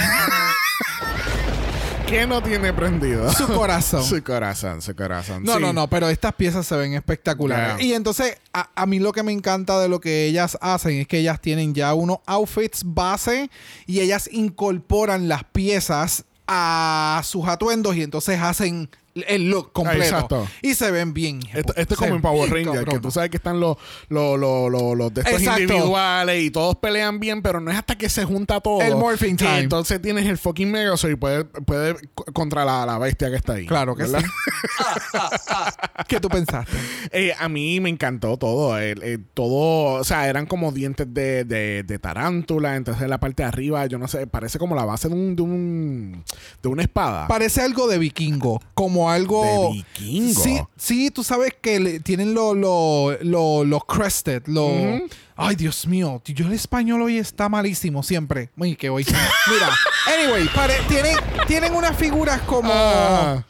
[2.14, 3.34] ¿Qué no tiene prendido?
[3.34, 4.04] Su corazón.
[4.08, 5.42] su corazón, su corazón.
[5.44, 5.60] No, sí.
[5.60, 7.78] no, no, pero estas piezas se ven espectaculares.
[7.78, 7.88] Yeah.
[7.88, 11.08] Y entonces, a, a mí lo que me encanta de lo que ellas hacen es
[11.08, 13.50] que ellas tienen ya unos outfits base
[13.88, 20.04] y ellas incorporan las piezas a sus atuendos y entonces hacen el look completo.
[20.04, 20.48] Exacto.
[20.62, 21.40] Y se ven bien.
[21.54, 23.78] Esto, esto es como en Power ven Rangers, que tú sabes que están los,
[24.10, 27.96] los, los, los, los de estos individuales y todos pelean bien, pero no es hasta
[27.96, 28.82] que se junta todo.
[28.82, 29.60] El morphing time.
[29.60, 33.54] entonces tienes el fucking Megazord y puede, puede co- contra la, la bestia que está
[33.54, 33.68] ahí.
[33.68, 34.22] Claro que ¿verdad?
[34.22, 35.18] sí.
[36.08, 36.76] ¿Qué tú pensaste?
[37.12, 38.78] Eh, a mí me encantó todo.
[38.78, 42.76] el- el- todo, o sea, eran como dientes de, de, de tarántula.
[42.76, 45.36] Entonces, en la parte de arriba, yo no sé, parece como la base de un,
[45.36, 46.24] de un
[46.62, 47.28] de una espada.
[47.28, 49.44] Parece algo de vikingo, como algo...
[49.44, 50.42] ¿De vikingo?
[50.42, 54.70] Sí, sí, tú sabes que le- tienen los lo, lo- los crested, los...
[54.72, 55.08] Ujú.
[55.36, 58.50] Ay, Dios mío, yo el español hoy está malísimo siempre.
[58.58, 59.04] Uy, que hoy...
[59.06, 59.70] Mira,
[60.16, 61.16] anyway, pare- tienen,
[61.48, 62.70] tienen unas figuras como...
[62.72, 63.44] Ah.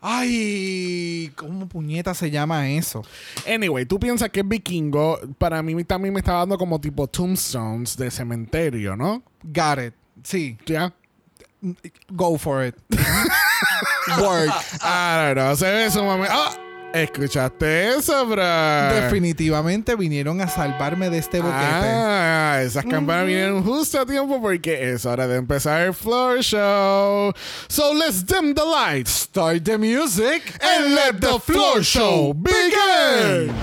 [0.00, 3.02] Ay, ¿cómo puñeta se llama eso?
[3.52, 5.18] Anyway, tú piensas que es vikingo.
[5.38, 9.22] Para mí también me está dando como tipo tombstones de cementerio, ¿no?
[9.42, 9.94] Got it.
[10.22, 10.92] Sí, ¿Ya?
[12.14, 12.74] Go for it.
[14.20, 14.50] Word.
[14.82, 15.54] I don't know.
[15.54, 16.32] Se ve sumamente...
[16.32, 16.64] ¡Ah!
[16.92, 18.42] ¿Escuchaste eso, bro?
[18.94, 21.58] Definitivamente vinieron a salvarme de este boquete.
[21.60, 27.32] Ah, esas campanas vienen justo a tiempo porque es hora de empezar el floor show.
[27.68, 33.54] So let's dim the lights Start the music and let the floor show begin.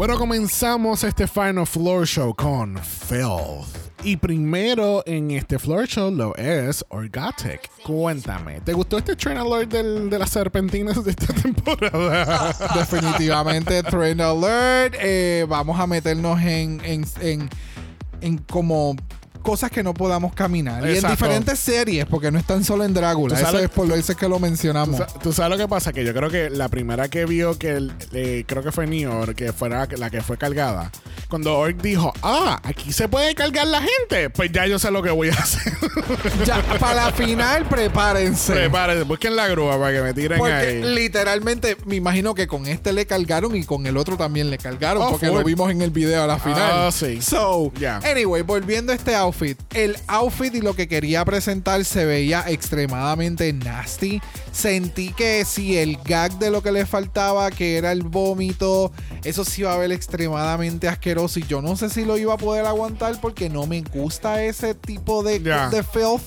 [0.00, 6.34] Bueno, comenzamos este Final Floor Show con Filth Y primero en este floor show lo
[6.36, 7.70] es Orgatic.
[7.82, 12.56] Cuéntame, ¿te gustó este train alert del, de las serpentinas de esta temporada?
[12.74, 14.94] Definitivamente Train Alert.
[14.98, 17.50] Eh, vamos a meternos en, en, en,
[18.22, 18.96] en como
[19.40, 20.88] cosas que no podamos caminar.
[20.88, 23.38] Y en diferentes series, porque no están solo en Drácula.
[23.40, 25.00] Eso es por lo eso es que lo ¿Tú, mencionamos.
[25.22, 25.92] tú sabes lo que pasa?
[25.92, 29.34] Que yo creo que la primera que vio que el- eh, creo que fue York,
[29.34, 30.90] que fuera la que fue cargada.
[31.28, 35.02] Cuando Orc dijo, ah, aquí se puede cargar la gente, pues ya yo sé lo
[35.02, 35.72] que voy a hacer.
[36.44, 38.52] Ya, para la final, prepárense.
[38.52, 40.82] Prepárense, busquen la grúa para que me tiren Porque ahí.
[40.94, 45.02] literalmente me imagino que con este le cargaron y con el otro también le cargaron
[45.02, 45.38] Oh, porque full.
[45.38, 46.58] lo vimos en el video a la final.
[46.72, 47.20] Ah, sí.
[47.22, 47.98] So, Ya.
[47.98, 49.58] anyway, volviendo a este outfit.
[49.74, 54.20] El outfit y lo que quería presentar se veía extremadamente nasty.
[54.52, 58.92] Sentí que si el gag de lo que le faltaba, que era el vómito,
[59.24, 61.38] eso sí iba a ver extremadamente asqueroso.
[61.38, 64.74] Y yo no sé si lo iba a poder aguantar porque no me gusta ese
[64.74, 66.22] tipo de, de filth.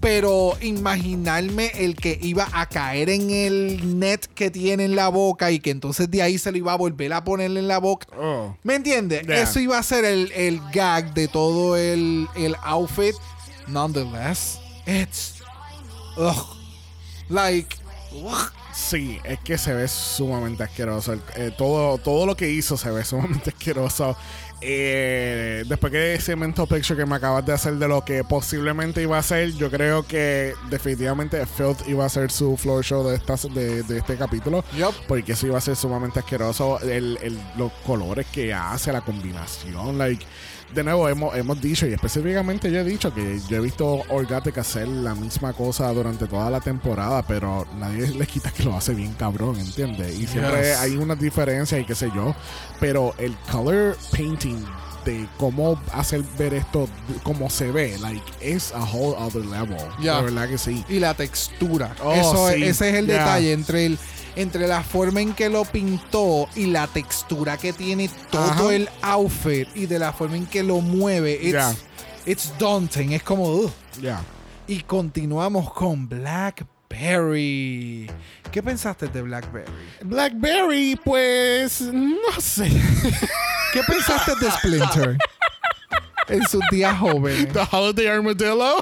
[0.00, 5.50] Pero imaginarme el que iba a caer en el net que tiene en la boca
[5.50, 8.06] y que entonces de ahí se lo iba a volver a ponerle en la boca.
[8.14, 8.54] Oh.
[8.62, 9.26] ¿Me entiendes?
[9.26, 9.40] Yeah.
[9.40, 13.14] Eso iba a ser el, el gag de todo el, el outfit.
[13.66, 15.42] Nonetheless, it's.
[16.16, 16.56] Ugh.
[17.28, 17.76] Like.
[18.12, 18.50] ugh.
[18.72, 21.12] Sí, es que se ve sumamente asqueroso.
[21.12, 24.16] El- eh, todo, todo lo que hizo se ve sumamente asqueroso.
[24.66, 29.02] Eh, después que ese mental picture que me acabas de hacer de lo que posiblemente
[29.02, 33.16] iba a ser, yo creo que definitivamente Filth iba a ser su floor show de,
[33.16, 34.64] esta, de, de este capítulo.
[34.76, 34.94] Yup.
[35.06, 36.80] Porque eso iba a ser sumamente asqueroso.
[36.80, 39.98] El, el- los colores que hace, la combinación.
[39.98, 40.24] Like,
[40.74, 44.58] de nuevo, hemos, hemos dicho, y específicamente yo he dicho que yo he visto Orgatic
[44.58, 48.92] hacer la misma cosa durante toda la temporada, pero nadie le quita que lo hace
[48.94, 50.18] bien cabrón, ¿entiendes?
[50.18, 50.78] Y siempre Yes.
[50.78, 52.34] hay unas diferencias y qué sé yo.
[52.80, 54.64] Pero el color painting
[55.04, 56.88] de cómo hacer ver esto
[57.22, 59.76] como se ve, like, es a whole other level.
[59.98, 60.82] De verdad que sí.
[60.88, 61.94] Y la textura.
[62.02, 62.64] Oh, Eso sí.
[62.64, 63.18] ese es el Yeah.
[63.18, 63.98] detalle entre el.
[64.36, 68.74] Entre la forma en que lo pintó y la textura que tiene todo Ajá.
[68.74, 71.74] el outfit y de la forma en que lo mueve, it's, Yeah.
[72.26, 73.12] it's daunting.
[73.12, 73.72] Es como, ugh.
[74.02, 74.20] Ya.
[74.66, 78.10] Y continuamos con Blackberry.
[78.50, 79.70] ¿Qué pensaste de Blackberry?
[80.02, 82.68] Blackberry, pues, no sé.
[83.72, 85.16] ¿Qué pensaste de Splinter?
[86.28, 87.52] en sus días jóvenes.
[87.52, 88.76] The Holiday Armadillo.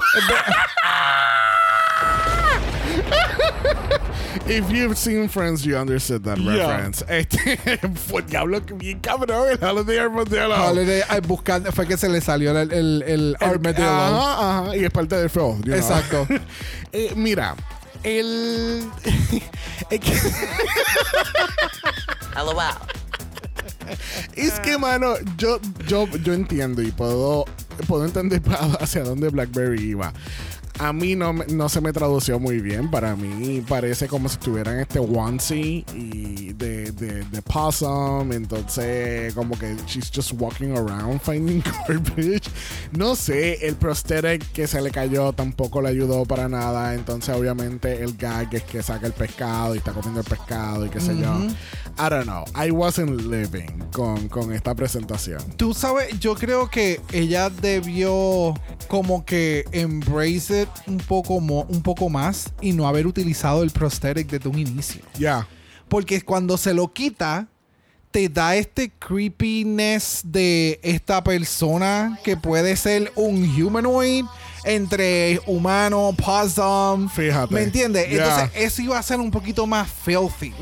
[4.45, 6.67] If you've seen Friends, you understood that Yeah.
[6.67, 7.01] reference.
[7.07, 7.57] Este,
[8.09, 10.53] fue diablo que bien cabrón el Holiday Armadillo.
[10.69, 13.87] Holiday, ay, buscando, fue que se le salió el, el, el armadillo.
[13.87, 14.75] Ajá, ajá.
[14.77, 15.61] Y es parte del film.
[15.63, 15.75] you know.
[15.77, 16.27] Exacto.
[16.91, 17.55] Eh, mira,
[18.03, 18.83] el.
[22.35, 22.57] LOL.
[24.35, 27.45] Es que, mano, yo, yo, yo entiendo y puedo,
[27.87, 28.41] puedo entender
[28.79, 30.13] hacia dónde Blackberry iba.
[30.79, 32.89] A mí no, me- no se me tradució muy bien.
[32.89, 38.31] Para mí parece como si estuviera en este onesie y de, de, de possum.
[38.31, 42.49] Entonces, como que she's just walking around finding garbage.
[42.91, 46.93] No sé, el prosthetic que se le cayó tampoco le ayudó para nada.
[46.95, 50.89] Entonces, obviamente, el gag es que saca el pescado y está comiendo el pescado y
[50.89, 51.33] qué sé yo.
[51.99, 52.43] I don't know.
[52.55, 55.39] I wasn't living con, con esta presentación.
[55.55, 58.55] Tú sabes, yo creo que ella debió
[58.87, 64.27] como que embrace un poco, mo- un poco más y no haber utilizado el prosthetic
[64.29, 65.01] desde un inicio.
[65.17, 65.47] Ya.
[65.89, 67.47] Porque cuando se lo quita,
[68.11, 74.25] te da este creepiness de esta persona que puede ser un humanoid
[74.65, 77.09] entre humano, possum.
[77.09, 77.53] Fíjate.
[77.53, 78.07] ¿Me entiendes?
[78.09, 80.53] Entonces, eso iba a ser un poquito más filthy.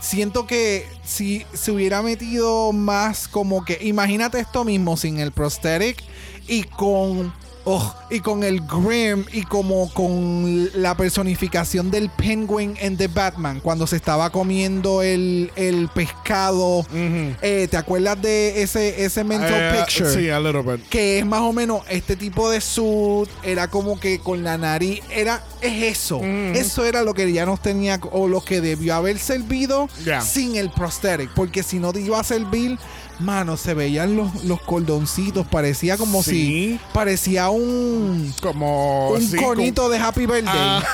[0.00, 3.78] Siento que si se hubiera metido más como que.
[3.82, 6.02] Imagínate esto mismo sin el prosthetic
[6.48, 7.32] y con.
[7.64, 13.60] Oh, y con el Grim y como con la personificación del Penguin en The Batman
[13.60, 16.84] cuando se estaba comiendo el, el pescado.
[16.94, 20.10] Eh, ¿Te acuerdas de ese, ese mental Eh, picture?
[20.12, 20.88] Sí, a little bit.
[20.88, 25.00] que es más o menos este tipo de suit, era como que con la nariz,
[25.10, 26.20] era, es eso.
[26.22, 29.88] Eso era lo que ya nos tenía, o lo que debió haber servido
[30.24, 32.78] sin el prosthetic, porque si no te iba a servir,
[33.22, 36.30] mano, se veían los, los cordoncitos, parecía como Sí.
[36.30, 38.34] si, parecía un...
[38.42, 39.10] Como.
[39.10, 40.44] Un sí, conito de Happy Birthday.
[40.54, 40.82] Ah.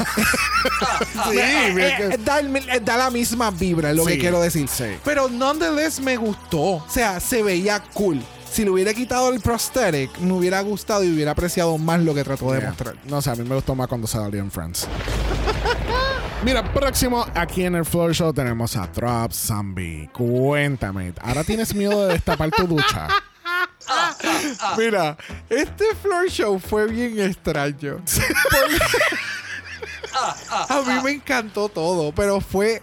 [1.30, 4.40] Sí, Eh, eh, eh, da, el- da la misma vibra, es lo Sí, que quiero
[4.40, 4.68] decir.
[4.68, 4.84] sí.
[5.04, 6.60] Pero nonetheless me gustó.
[6.60, 8.20] O sea, se veía cool.
[8.52, 12.24] Si le hubiera quitado el prosthetic, me hubiera gustado y hubiera apreciado más lo que
[12.24, 12.68] trató de Yeah.
[12.70, 12.94] mostrar.
[13.06, 14.86] No sé, a mí me gustó más cuando salió en Friends.
[16.44, 20.08] Mira, próximo aquí en el Floor Show tenemos a Drop Zombie.
[20.12, 23.08] Cuéntame, ¿ahora tienes miedo de destapar tu ducha?
[24.76, 25.16] Mira,
[25.48, 28.02] este floor show fue bien extraño.
[30.68, 32.82] A mí me encantó todo, pero fue.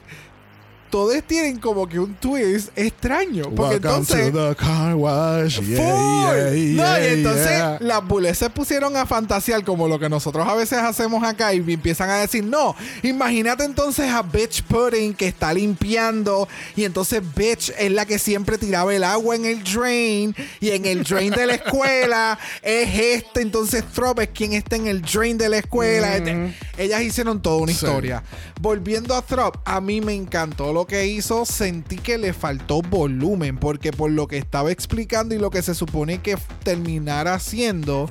[0.96, 3.44] Todos tienen como que un twist extraño.
[3.54, 4.32] Porque Welcome entonces.
[4.32, 5.60] to the car wash.
[5.60, 6.56] Yeah, Full.
[6.56, 10.56] yeah, no, y entonces las bullets se pusieron a fantasear como lo que nosotros a
[10.56, 15.54] veces hacemos acá y empiezan a decir, no, imagínate entonces a Bitch Pudding que está
[15.54, 20.70] limpiando y entonces Bitch es la que siempre tiraba el agua en el drain y
[20.70, 25.02] en el drain de la escuela es este, entonces Trop es quien está en el
[25.02, 26.16] drain de la escuela.
[26.16, 27.86] Este- Ellas hicieron toda una Sí.
[27.86, 28.24] historia.
[28.62, 31.46] Volviendo a Trop, a mí me encantó lo que hizo.
[31.46, 35.74] Sentí que le faltó volumen, porque por lo que estaba explicando y lo que se
[35.76, 38.10] supone que terminara haciendo,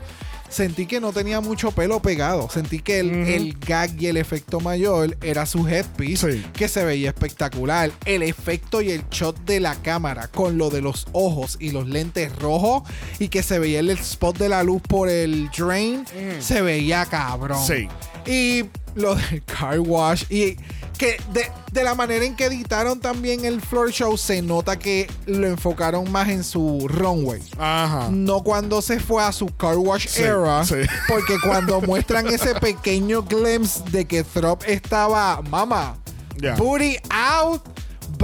[0.48, 2.48] sentí que no tenía mucho pelo pegado.
[2.50, 6.46] Sentí que el, el gag y el efecto mayor era su headpiece, Sí.
[6.52, 7.90] que se veía espectacular.
[8.04, 11.88] El efecto y el shot de la cámara con lo de los ojos y los
[11.88, 12.82] lentes rojos
[13.18, 16.04] y que se veía el spot de la luz por el drain,
[16.40, 17.58] se veía cabrón.
[17.66, 17.88] Sí.
[18.30, 20.24] Y lo del car wash.
[20.30, 20.56] Y
[20.98, 25.10] que de, de la manera en que editaron también el floor show, se nota que
[25.26, 27.42] lo enfocaron más en su runway.
[27.58, 28.08] Ajá.
[28.10, 30.64] No cuando se fue a su car wash Sí, era.
[30.64, 30.76] sí.
[31.08, 35.96] Porque cuando muestran ese pequeño glimpse de que Throp estaba, mama,
[36.36, 36.54] Ya.
[36.56, 37.62] booty out,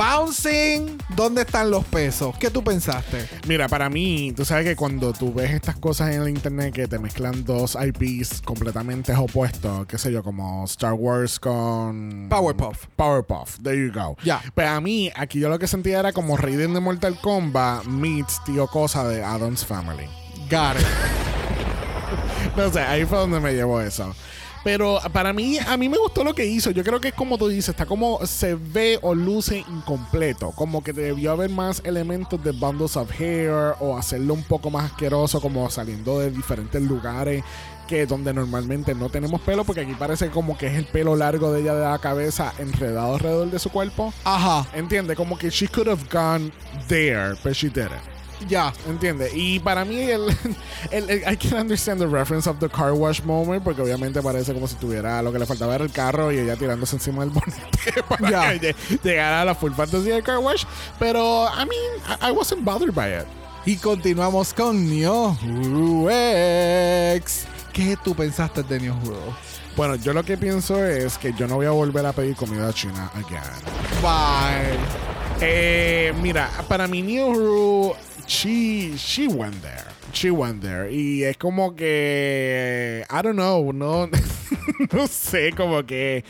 [0.01, 2.35] bouncing, ¿dónde están los pesos?
[2.39, 3.29] ¿Qué tú pensaste?
[3.47, 6.89] Mira, para mí, tú sabes que cuando tú ves estas cosas en el internet que
[6.89, 12.87] te mezclan dos IPs completamente opuestos, qué sé yo, como Star Wars con Powerpuff.
[12.97, 14.17] Powerpuff, there you go.
[14.25, 14.41] Ya.
[14.55, 18.43] Pero a mí, aquí yo lo que sentía era como Raiden de Mortal Kombat meets
[18.45, 20.09] Tío Cosa de Adam's Family.
[20.51, 20.87] Got it.
[22.57, 24.13] No sé, ahí fue donde me llevó eso.
[24.63, 26.71] Pero para mí, a mí me gustó lo que hizo.
[26.71, 30.51] Yo creo que es como tú dices, está como se ve o luce incompleto.
[30.53, 34.93] Como que debió haber más elementos de bundles of hair o hacerlo un poco más
[34.93, 37.43] asqueroso, como saliendo de diferentes lugares
[37.91, 41.53] que donde normalmente no tenemos pelo, porque aquí parece como que es el pelo largo
[41.53, 44.15] de ella de la cabeza enredado alrededor de su cuerpo.
[44.23, 44.65] Ajá.
[44.75, 46.53] Entiende, como que she could have gone
[46.87, 48.10] there, but she didn't.
[48.49, 48.73] Ya.
[48.89, 49.33] ¿Entiendes?
[49.35, 50.23] Y para mí, el,
[50.91, 54.53] el, el- I can understand the reference of the car wash moment, porque obviamente parece
[54.55, 57.31] como si tuviera lo que le faltaba era el carro y ella tirándose encima del
[57.35, 58.59] bonete para Ya.
[58.59, 60.65] que lle- llegara a la full fantasy del car wash.
[60.99, 63.27] Pero, I mean, I, I wasn't bothered by it.
[63.67, 65.37] Y continuamos con Neo
[67.17, 67.45] X.
[67.73, 68.97] ¿Qué tú pensaste de Neo?
[69.77, 72.73] Bueno, yo lo que pienso es que yo no voy a volver a pedir comida
[72.73, 73.41] china again.
[74.03, 74.79] Bye.
[75.41, 77.97] Eh, mira, para mí New Hero,
[78.31, 79.90] she, she went there.
[80.13, 80.93] She went there.
[80.93, 84.09] Y es como que, I don't know, no,
[84.93, 86.25] no sé, como que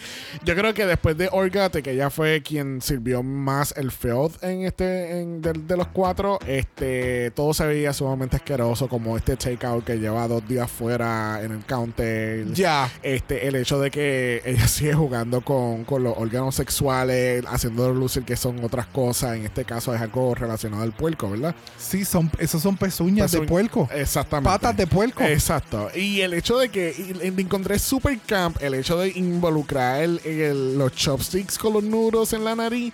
[0.44, 4.62] yo creo que después de Orgate, que ella fue quien sirvió más el field en
[4.62, 9.84] este, en, de, de los cuatro, este, todo se veía sumamente asqueroso, como este takeout
[9.84, 12.52] que lleva dos días fuera en el counter.
[12.52, 12.90] Ya.
[13.02, 18.24] Este, el hecho de que ella sigue jugando con, con los órganos sexuales, haciendo lucir
[18.24, 19.36] que son otras cosas.
[19.36, 21.54] En este caso es algo relacionado al puerco, ¿verdad?
[21.78, 23.88] Sí, son, esos son pezuñas de Pezuñ- puerco.
[23.94, 24.48] Exactamente.
[24.50, 25.22] Patas de puerco.
[25.24, 25.88] Exacto.
[25.94, 26.94] Y el hecho de que
[27.38, 32.44] encontré super camp, el hecho de involucrar el- el- los chopsticks con los nudos en
[32.44, 32.92] la nariz.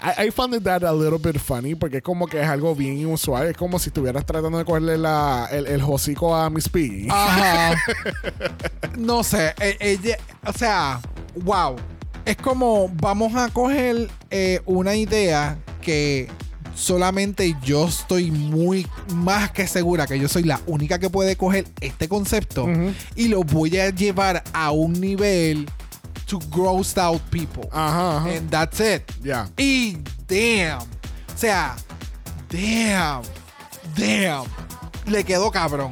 [0.00, 2.96] I, I found that a little bit funny porque es como que es algo bien
[2.98, 3.48] inusual.
[3.48, 7.08] Es como si estuvieras tratando de cogerle la, el, el hocico a Miss Piggy.
[7.10, 7.74] Ajá.
[8.96, 9.54] no sé.
[9.60, 11.00] e- Ella, o sea,
[11.42, 11.76] wow.
[12.24, 16.28] Es como vamos a coger eh, una idea que
[16.78, 21.66] solamente yo estoy muy más que segura que yo soy la única que puede coger
[21.80, 22.66] este concepto
[23.16, 25.68] y lo voy a llevar a un nivel
[26.26, 27.68] to gross out people.
[27.72, 28.30] Ajá, ajá.
[28.30, 29.02] And that's it.
[29.22, 29.48] Ya.
[29.56, 29.96] Y
[30.28, 30.82] damn.
[30.82, 31.74] O sea,
[32.50, 33.22] damn.
[33.96, 34.46] Damn.
[35.06, 35.90] Le quedó cabrón.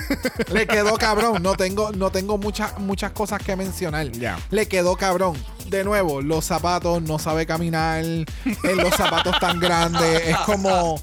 [0.52, 1.42] Le quedó cabrón.
[1.42, 4.10] No tengo, no tengo muchas, muchas cosas que mencionar.
[4.10, 4.38] Ya.
[4.50, 5.36] Le quedó cabrón.
[5.70, 8.04] De nuevo, los zapatos no sabe caminar.
[8.04, 10.22] En los zapatos tan grandes.
[10.26, 11.00] Es como.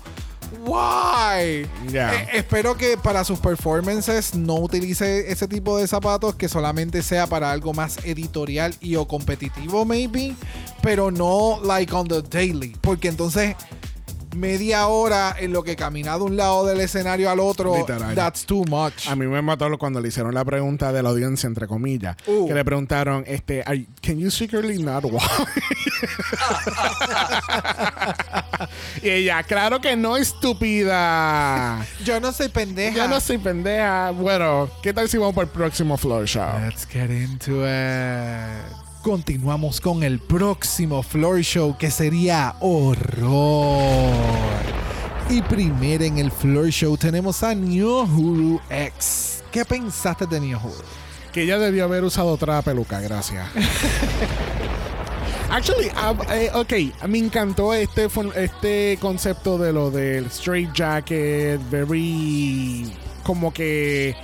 [0.66, 1.68] Why?
[1.94, 7.28] Eh, espero que para sus performances no utilice ese tipo de zapatos, que solamente sea
[7.28, 10.36] para algo más editorial y o competitivo, maybe,
[10.82, 13.56] pero no like on the daily, porque entonces
[14.36, 18.16] media hora en lo que camina de un lado del escenario al otro, Literal.
[18.16, 19.08] that's too much.
[19.08, 22.16] A mí me mató lo- cuando le hicieron la pregunta de la audiencia, entre comillas.
[22.28, 22.48] Uh.
[22.48, 25.24] Que le preguntaron, este, "Are- ¿Can you secretly not walk?
[29.02, 31.86] y ella, claro que no, estúpida.
[32.04, 32.96] Yo no soy pendeja.
[32.96, 34.12] Ya no soy pendeja.
[34.12, 36.60] Bueno, ¿qué tal si vamos para el próximo floor show?
[36.62, 38.83] Let's get into it.
[39.04, 44.14] Continuamos con el próximo floor show que sería horror.
[45.30, 49.44] Y primero en el Floor Show tenemos a Nyohuru X.
[49.52, 50.86] ¿Qué pensaste de Nyohuru?
[51.34, 53.46] Que ella debió haber usado otra peluca, gracias.
[55.52, 62.90] Actually, uh, eh, ok, me encantó este, este concepto de lo del straight jacket, very.
[63.24, 64.16] como que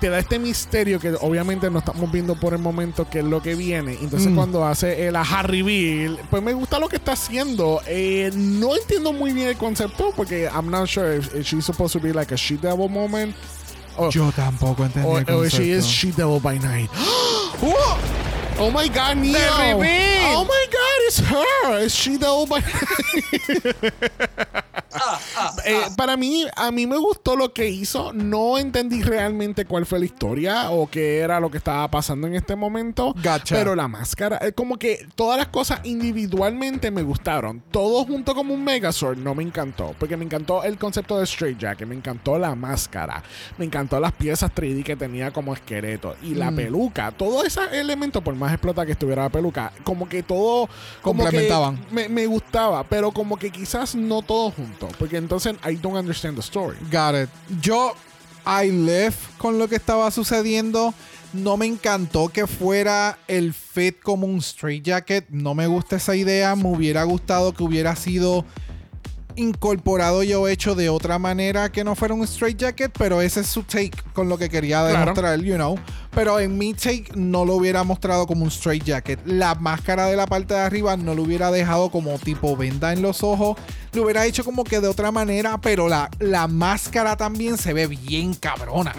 [0.00, 3.40] te da este misterio que obviamente no estamos viendo por el momento que es lo
[3.42, 3.96] que viene.
[4.00, 4.36] Entonces, Mm.
[4.36, 7.80] cuando hace el aha reveal, pues me gusta lo que está haciendo.
[7.86, 11.92] Eh, no entiendo muy bien el concepto porque I'm not sure if, if she's supposed
[11.92, 13.34] to be like a she devil moment.
[13.96, 15.90] O, Yo tampoco entendí or, el or she is concepto.
[15.90, 16.90] she devil by night.
[18.56, 19.34] Oh my god, Neo!
[19.80, 20.38] reveal.
[20.38, 21.84] Oh my god, it's her!
[21.84, 22.60] It's she devil by
[25.66, 28.12] Eh, para mí, a mí me gustó lo que hizo.
[28.12, 32.34] No entendí realmente cuál fue la historia o qué era lo que estaba pasando en
[32.34, 33.14] este momento.
[33.22, 33.54] Gotcha.
[33.54, 37.62] Pero la máscara, eh, como que todas las cosas individualmente me gustaron.
[37.70, 39.94] Todo junto como un Megazord no me encantó.
[39.98, 43.22] Porque me encantó el concepto de Straight Jacket, me encantó la máscara,
[43.58, 46.56] me encantó las piezas 3D que tenía como esqueleto y la Mm.
[46.56, 47.10] peluca.
[47.12, 50.68] Todo ese elemento, por más explota que estuviera la peluca, como que todo
[51.02, 51.84] como que Complementaban.
[51.90, 54.83] me, me gustaba, pero como que quizás no todo junto.
[54.98, 56.76] Porque entonces I don't understand the story.
[56.90, 57.28] Got it.
[57.60, 57.94] Yo,
[58.46, 60.94] I left con lo que estaba sucediendo.
[61.32, 65.26] No me encantó que fuera el fit como un straight jacket.
[65.30, 66.54] No me gusta esa idea.
[66.54, 68.44] Me hubiera gustado que hubiera sido
[69.36, 73.46] incorporado yo hecho de otra manera que no fuera un straight jacket, pero ese es
[73.48, 74.98] su take con lo que quería Claro.
[75.00, 75.78] demostrar, you know.
[76.12, 79.20] Pero en mi take no lo hubiera mostrado como un straight jacket.
[79.26, 83.02] La máscara de la parte de arriba no lo hubiera dejado como tipo venda en
[83.02, 83.56] los ojos.
[83.92, 87.86] Lo hubiera hecho como que de otra manera, pero la, la máscara también se ve
[87.86, 88.94] bien cabrona.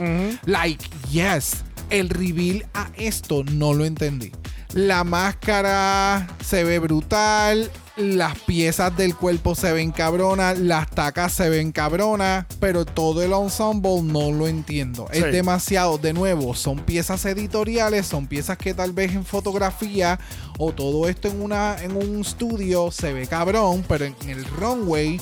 [0.46, 1.64] Like, yes.
[1.90, 4.32] El reveal a esto no lo entendí.
[4.74, 7.70] La máscara se ve brutal.
[7.98, 10.60] Las piezas del cuerpo se ven cabronas.
[10.60, 12.46] Las tacas se ven cabronas.
[12.60, 15.08] Pero todo el ensemble no lo entiendo.
[15.12, 15.20] Sí.
[15.20, 15.98] Es demasiado.
[15.98, 18.06] De nuevo, son piezas editoriales.
[18.06, 20.20] Son piezas que tal vez en fotografía
[20.58, 23.86] o todo esto en, una, en un estudio se ve cabrón.
[23.88, 25.20] Pero en el runway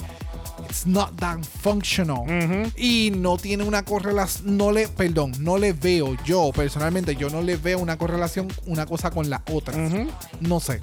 [0.69, 2.26] it's not that functional
[2.78, 7.41] y no tiene una correlación no le perdón no le veo yo personalmente yo no
[7.41, 9.76] le veo una correlación una cosa con la otra
[10.39, 10.80] no sé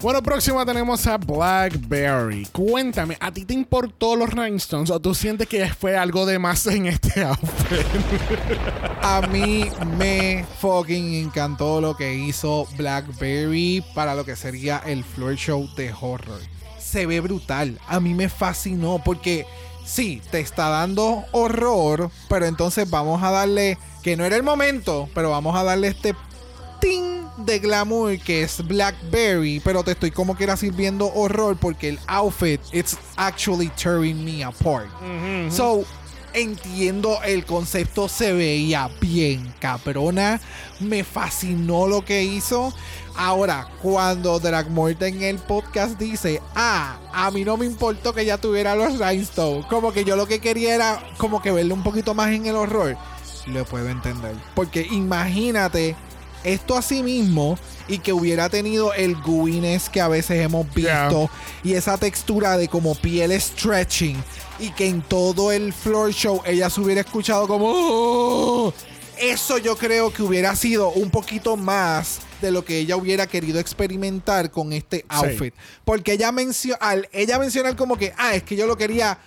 [0.00, 2.46] Bueno, próximo tenemos a Blackberry.
[2.52, 6.66] Cuéntame, ¿a ti te importó los rhinestones o tú sientes que fue algo de más
[6.66, 7.86] en este outfit?
[9.02, 15.34] a mí me fucking encantó lo que hizo Blackberry para lo que sería el floor
[15.36, 16.40] show de horror
[16.78, 19.46] se ve brutal a mí me fascinó porque
[19.84, 25.08] sí te está dando horror pero entonces vamos a darle que no era el momento
[25.14, 26.14] pero vamos a darle este
[26.80, 31.90] ting de glamour que es Blackberry, pero te estoy como que era sirviendo horror porque
[31.90, 34.88] el outfit it's actually tearing me apart.
[35.50, 35.84] So
[36.36, 40.40] entiendo el concepto, se veía bien cabrona,
[40.80, 42.72] me fascinó lo que hizo.
[43.16, 48.36] Ahora, cuando Dragmorte en el podcast dice, ah, a mí no me importó que ella
[48.36, 52.12] tuviera los rhinestones, como que yo lo que quería era como que verle un poquito
[52.12, 52.98] más en el horror,
[53.46, 54.34] lo puedo entender.
[54.54, 55.96] Porque imagínate
[56.46, 61.28] esto así mismo y que hubiera tenido el gooiness que a veces hemos visto
[61.64, 64.16] y esa textura de como piel stretching
[64.58, 68.72] y que en todo el floor show ella se hubiera escuchado como "Oh".
[69.18, 73.58] eso yo creo que hubiera sido un poquito más de lo que ella hubiera querido
[73.58, 76.78] experimentar con este outfit porque ella menciona
[77.12, 79.18] ella mencionar como que ah es que yo lo quería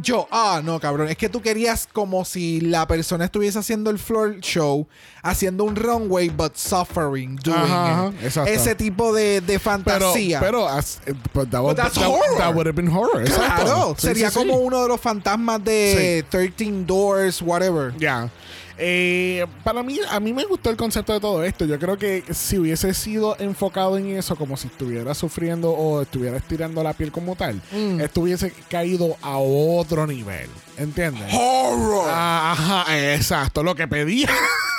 [0.00, 1.08] yo, ah, no, cabrón.
[1.08, 4.88] Es que tú querías como si la persona estuviese haciendo el floor show,
[5.24, 8.14] haciendo un runway, but suffering, doing Ajá, it.
[8.18, 8.50] ajá, exacto.
[8.52, 10.38] Ese tipo de, de Pero, fantasía.
[10.40, 12.38] pero, eh, but that, would, that's that- horror.
[12.38, 13.22] that would have been horror.
[13.22, 13.64] exacto.
[13.64, 14.46] claro, Sí, sería sí, sí.
[14.46, 17.92] como uno de los fantasmas de 13 Doors, whatever.
[17.98, 18.30] Ya.
[18.76, 21.64] Eh, para mí, a mí me gustó el concepto de todo esto.
[21.64, 26.36] Yo creo que si hubiese sido enfocado en eso, como si estuviera sufriendo o estuviera
[26.36, 28.00] estirando la piel como tal, Mm.
[28.00, 30.50] esto hubiese caído a otro nivel.
[30.76, 31.32] ¿Entiendes?
[31.32, 32.08] Horror.
[32.10, 34.28] Ah, Ajá, exacto, lo que pedía.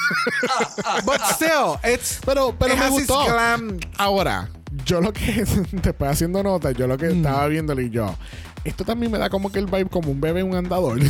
[1.05, 3.25] But still, it's pero pero it me gustó.
[3.25, 3.77] glam.
[3.97, 4.49] Ahora,
[4.85, 7.17] yo lo que después haciendo notas, yo lo que Mm.
[7.17, 8.15] estaba viéndolo y yo,
[8.63, 10.99] esto también me da como que el vibe como un bebé en un andador.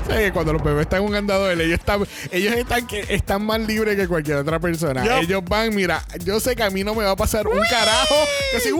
[0.06, 3.44] ¿Sabes que cuando los bebés están en un andador, ellos están, ellos están, que, están
[3.44, 5.04] más libres que cualquier otra persona.
[5.20, 8.14] Ellos van, mira, yo sé que a mí no me va a pasar un carajo.
[8.50, 8.70] Que así.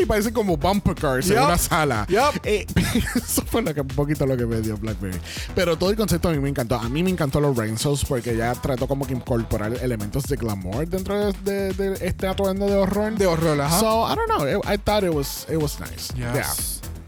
[0.00, 1.44] Y parece como bumper cars en Yup.
[1.46, 2.06] una sala.
[2.08, 2.40] Yup.
[2.44, 2.66] Eh,
[3.16, 5.18] eso fue lo que, un poquito lo que me dio Blackberry.
[5.54, 6.76] Pero todo el concepto a mí me encantó.
[6.76, 10.86] A mí me encantó los Rainsos porque ya trató como que incorporar elementos de glamour
[10.86, 13.14] dentro de, de- de este atuendo de horror.
[13.14, 13.80] De horror, ajá.
[13.80, 14.46] So, I don't know.
[14.46, 16.12] I, I thought it was, it was nice.
[16.16, 16.32] Yeah.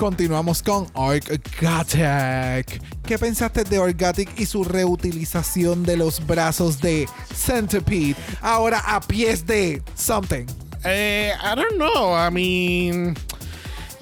[0.00, 2.80] Continuamos con Orgatic.
[3.04, 8.16] ¿Qué pensaste de Orgatic y su reutilización de los brazos de Centipede?
[8.40, 10.46] Ahora a pies de Something.
[10.84, 12.16] Eh, I don't know.
[12.16, 13.14] I mean,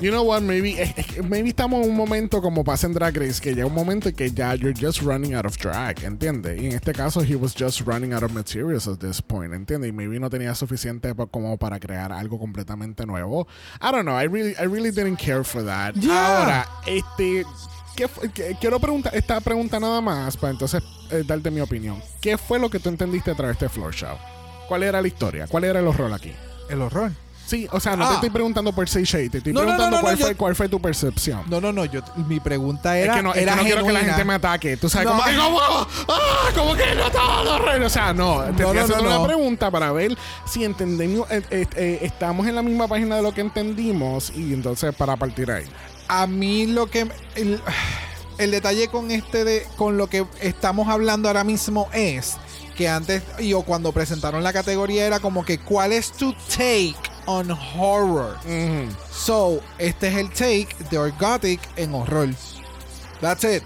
[0.01, 0.43] you know what?
[0.43, 0.77] Maybe,
[1.25, 4.15] maybe estamos en un momento como pasa en Drag Race, que llega un momento en
[4.15, 6.61] que ya you're just running out of drag, ¿entiendes?
[6.61, 9.91] Y en este caso, he was just running out of materials at this point, ¿entiendes?
[9.91, 13.47] Y maybe no tenía suficiente como para crear algo completamente nuevo.
[13.81, 14.19] I don't know.
[14.19, 15.95] I really, I really didn't care for that.
[15.95, 16.39] Yeah.
[16.39, 17.45] Ahora, este.
[17.97, 22.01] ¿qué quiero preguntar esta pregunta nada más para entonces eh, darte mi opinión.
[22.21, 24.17] ¿Qué fue lo que tú entendiste a través de floor show?
[24.69, 25.47] ¿Cuál era la historia?
[25.47, 26.33] ¿Cuál era el horror aquí?
[26.69, 27.13] El horror.
[27.49, 28.09] Sí, o sea, no Ah.
[28.09, 30.37] te estoy preguntando por Say Shade, te estoy No, preguntando no, no, cuál, fue, yo-
[30.37, 31.45] cuál fue tu percepción.
[31.49, 31.87] No, no, no.
[31.87, 33.15] Yo, mi pregunta es era.
[33.15, 34.77] que no, es era que no quiero que la gente me ataque.
[34.77, 35.13] Tú sabes, No.
[35.13, 37.87] como como, ah, como que no todo.
[37.87, 40.15] O sea, no, te No, estoy no, haciendo una pregunta para ver
[40.47, 44.53] si entendemos, eh, eh, eh, estamos en la misma página de lo que entendimos y
[44.53, 45.65] entonces para partir ahí.
[46.07, 47.09] A mí lo que.
[47.35, 47.63] El,
[48.37, 49.67] el detalle con este de.
[49.77, 52.37] Con lo que estamos hablando ahora mismo es.
[52.77, 53.23] Que antes.
[53.39, 55.59] Y o cuando presentaron la categoría era como que.
[55.59, 56.95] ¿Cuál es tu take
[57.29, 58.37] on horror?
[58.47, 58.89] Ujú.
[59.13, 62.31] So, este es el take de Orgotic en horror.
[63.21, 63.63] That's it.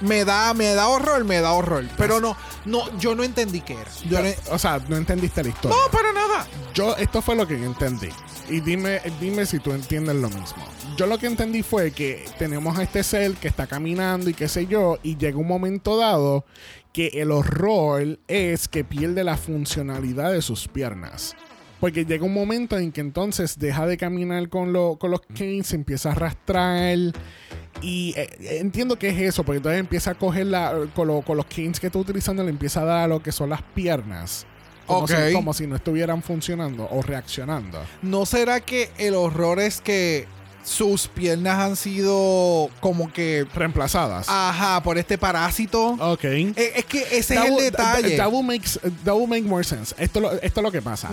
[0.00, 1.84] Me da, me da horror, me da horror.
[1.96, 2.36] Pero no,
[2.66, 3.90] no, yo no entendí qué era.
[4.08, 5.76] Yo no, O sea, no entendiste la historia.
[5.76, 6.46] no, para nada.
[6.74, 8.10] Yo, esto fue lo que entendí.
[8.48, 10.64] Y dime, dime si tú entiendes lo mismo.
[10.96, 14.48] Yo lo que entendí fue que tenemos a este ser que está caminando y qué
[14.48, 16.44] sé yo, y llega un momento dado
[16.92, 21.34] que el horror es que pierde la funcionalidad de sus piernas.
[21.80, 25.68] Porque llega un momento en que entonces deja de caminar con, lo- con los canes,
[25.68, 26.96] se empieza a arrastrar.
[27.80, 31.36] Y eh, entiendo que es eso, porque entonces empieza a coger la, con, lo- con
[31.36, 34.46] los canes que está utilizando, le empieza a dar a lo que son las piernas.
[34.86, 37.78] Como, si, como si no estuvieran funcionando o reaccionando.
[38.00, 40.26] ¿No será que el horror es que
[40.68, 43.46] sus piernas han sido como que.
[43.54, 44.26] Reemplazadas.
[44.28, 45.96] Ajá, por este parásito?
[46.00, 46.24] ok.
[46.24, 48.16] Eh, Es que ese That es el detalle.
[48.16, 49.94] that- will makes- that will make more sense.
[49.98, 51.10] Esto, esto es lo que pasa.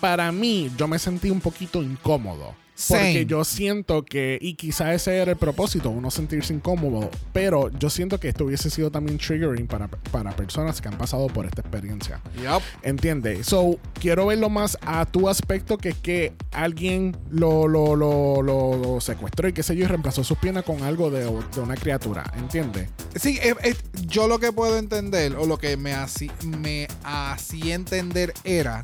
[0.00, 2.54] Para mí, yo me sentí un poquito incómodo.
[2.78, 3.00] Same.
[3.00, 7.88] Porque yo siento que, y quizá ese era el propósito, uno sentirse incómodo, pero yo
[7.88, 11.62] siento que esto hubiese sido también triggering para, para personas que han pasado por esta
[11.62, 12.20] experiencia.
[12.36, 12.60] Yup.
[12.82, 13.46] ¿Entiendes?
[13.46, 18.76] So, quiero verlo más a tu aspecto que es que alguien lo, lo, lo, lo-
[18.76, 21.76] lo secuestró y qué sé yo, y reemplazó sus piernas con algo de, de una
[21.76, 22.30] criatura.
[22.36, 22.90] ¿Entiendes?
[23.14, 27.74] Sí, es- es- yo lo que puedo entender, o lo que me hacía me hacía
[27.74, 28.82] entender era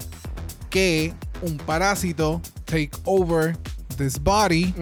[0.70, 1.12] que
[1.42, 3.56] un parásito take over
[3.96, 4.74] this body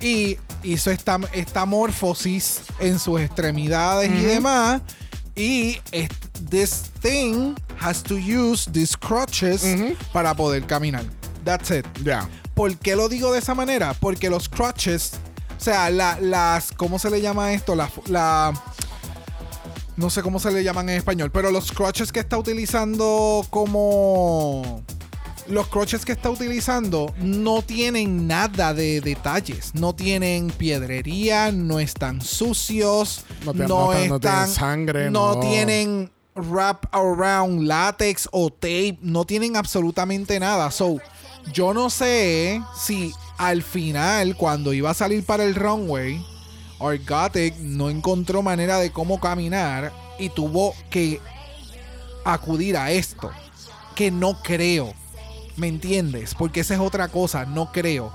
[0.00, 4.82] y hizo esta, esta morfosis en sus extremidades y demás.
[5.34, 5.78] Y
[6.50, 9.62] this thing has to use these crutches
[10.12, 11.04] para poder caminar.
[11.44, 11.86] That's it.
[12.02, 12.28] Ya.
[12.54, 13.92] ¿Por qué lo digo de esa manera?
[13.94, 15.12] Porque los crutches,
[15.58, 17.74] o sea, la- las, ¿cómo se le llama esto?
[17.76, 18.52] La, la-
[19.96, 24.82] no sé cómo se le llaman en español, pero los crutches que está utilizando como...
[25.48, 29.74] Los crutches que está utilizando no tienen nada de detalles.
[29.74, 35.38] No tienen piedrería, no están sucios, No no, te- no te- no tienen sangre, no
[35.40, 40.70] tienen wrap around látex o tape, no tienen absolutamente nada.
[40.70, 40.98] So,
[41.52, 46.20] yo no sé si al final, cuando iba a salir para el runway,
[46.78, 51.20] Orgotic no encontró manera de cómo caminar y tuvo que
[52.24, 53.30] acudir a esto.
[53.94, 54.92] Que no creo.
[55.56, 56.34] ¿Me entiendes?
[56.34, 58.12] Porque esa es otra cosa, no creo.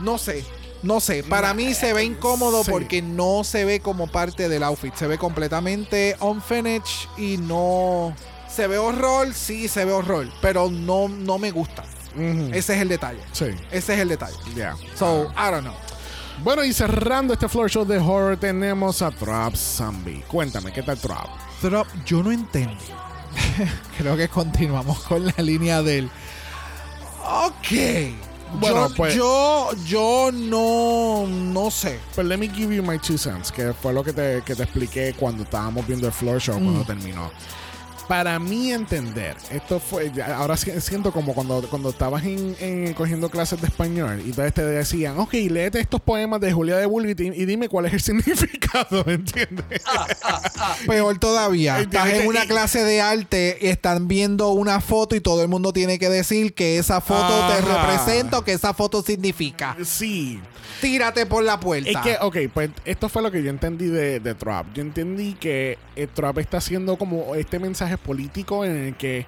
[0.00, 0.44] No sé,
[0.82, 1.22] no sé.
[1.22, 2.70] Para mí se ve incómodo Sí.
[2.70, 4.94] porque no se ve como parte del outfit.
[4.94, 8.14] Se ve completamente unfinished y no.
[8.48, 10.28] Se ve horror, sí, se ve horror.
[10.40, 11.84] Pero no, no me gusta.
[12.52, 13.20] Ese es el detalle.
[13.32, 13.46] Sí.
[13.70, 14.36] Ese es el detalle.
[14.54, 14.74] Ya.
[14.98, 15.74] So, I don't know.
[16.42, 20.22] Bueno, y cerrando este floor show de horror, tenemos a Trap Zombie.
[20.28, 21.26] Cuéntame, ¿qué tal Trap?
[21.62, 22.84] Drop, yo no entendí.
[23.98, 26.10] Creo que continuamos con la línea del.
[27.28, 28.14] Ok.
[28.60, 31.98] Bueno, yo, pues- yo, yo no, no sé.
[32.14, 34.62] Pues let me give you my two cents, que fue lo que te, que te
[34.62, 36.86] expliqué cuando estábamos viendo el floor show, cuando Mm.
[36.86, 37.30] terminó.
[38.08, 43.28] Para mí entender, esto fue, ahora si- siento como cuando, cuando estabas en, en- cogiendo
[43.30, 47.14] clases de español y entonces te decían, ok, léete estos poemas de Julia de Bulbi
[47.18, 49.82] y, y dime cuál es el significado, ¿me entiendes?
[50.86, 51.80] Peor todavía.
[51.80, 55.72] Estás en una clase de arte y están viendo una foto y todo el mundo
[55.72, 59.76] tiene que decir que esa foto te representa o que esa foto significa.
[59.84, 60.40] Sí.
[60.80, 61.88] Tírate por la puerta.
[61.90, 64.66] Es que, ok, pues esto fue lo que yo entendí de, de Trump.
[64.74, 69.26] Yo entendí que eh, Trump está haciendo como este mensaje político en el que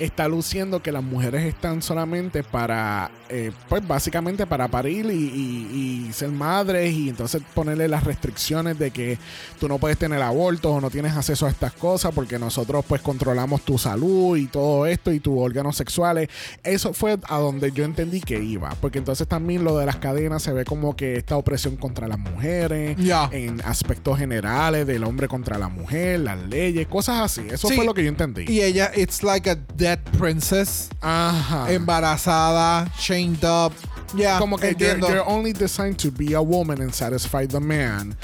[0.00, 6.06] está luciendo que las mujeres están solamente para, eh, pues básicamente para parir y, y-
[6.08, 9.18] y ser madres y entonces ponerle las restricciones de que
[9.60, 13.00] tú no puedes tener abortos o no tienes acceso a estas cosas porque nosotros pues
[13.02, 16.28] controlamos tu salud y todo esto y tus órganos sexuales.
[16.64, 20.42] Eso fue a donde yo entendí que iba, porque entonces también lo de las cadenas
[20.42, 22.96] se ve como que esta opresión contra las mujeres,
[23.32, 27.42] en aspectos generales del hombre contra la mujer, las leyes, cosas así.
[27.50, 27.76] Eso Sí.
[27.76, 28.44] fue lo que yo entendí.
[28.48, 29.58] Y ella, it's like a
[29.90, 30.88] dead princess.
[31.00, 31.72] Ajá.
[31.72, 33.72] Embarazada, chained up.
[34.14, 35.08] Ya, como que you're, entiendo.
[35.08, 38.16] you're only designed to be a woman and satisfy the man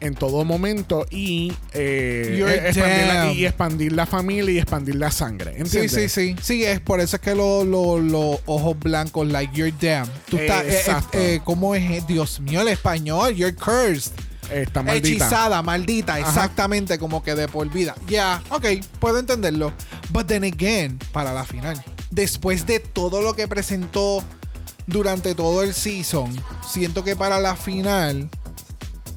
[0.00, 5.10] en todo momento y, eh, eh, expandir la, y expandir la familia y expandir la
[5.12, 5.52] sangre.
[5.54, 5.92] Sí, ¿Entiendes?
[5.92, 6.36] sí, sí.
[6.42, 10.08] Sí, es por eso es que los los ojos blancos, like, you're damn.
[10.28, 11.18] Tú estás, eh, eh, Exacto.
[11.18, 12.06] eh, ¿cómo es?
[12.06, 14.12] Dios mío, el español, you're cursed.
[14.52, 15.24] Está maldita.
[15.26, 16.28] Hechizada, maldita, Ajá.
[16.28, 17.94] exactamente como que de por vida.
[18.08, 18.66] Ya, ok,
[19.00, 19.72] puedo entenderlo.
[20.10, 24.22] But then again, para la final, después de todo lo que presentó
[24.86, 26.34] durante todo el season,
[26.68, 28.28] siento que para la final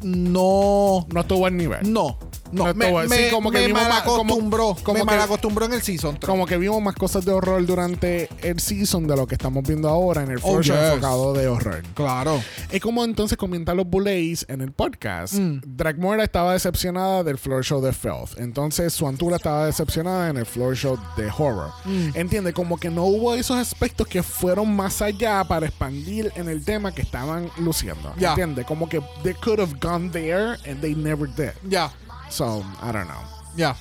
[0.03, 1.91] no, No estuvo al nivel.
[1.91, 2.17] no,
[2.55, 4.99] no, No me, estuvo- sí, me, como que me vimos más- como- malacostumbró, como me
[5.01, 6.17] que- malacostumbró en el season.
[6.25, 9.89] Como que vimos más cosas de horror durante el season de lo que estamos viendo
[9.89, 10.73] ahora en el Oh, yes.
[10.73, 11.83] enfocado de horror.
[11.93, 12.41] Claro.
[12.71, 15.33] Es como entonces comentan los Bullays en el podcast.
[15.35, 15.61] Mm.
[15.65, 18.37] Dragmora estaba decepcionada del floor show de Filth.
[18.37, 21.71] Entonces Suantula estaba decepcionada en el floor show de Horror.
[21.85, 22.09] Mm.
[22.15, 26.63] Entiende, como que no hubo esos aspectos que fueron más allá para expandir en el
[26.63, 28.13] tema que estaban luciendo.
[28.17, 28.29] Ya.
[28.29, 31.51] Entiende, como que they could have gone there and they never did.
[31.67, 31.91] Ya,
[32.29, 33.21] So, I don't know.
[33.55, 33.75] ya.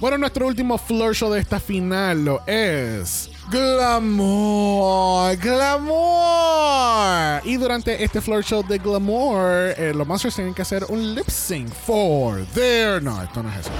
[0.00, 7.40] Bueno, nuestro último floor show de esta final lo es Glamour, glamour.
[7.44, 11.72] Y durante este floor show de Glamour, los Monsters tienen que hacer un lip sync
[11.72, 13.02] for their.
[13.02, 13.70] No, esto no es eso.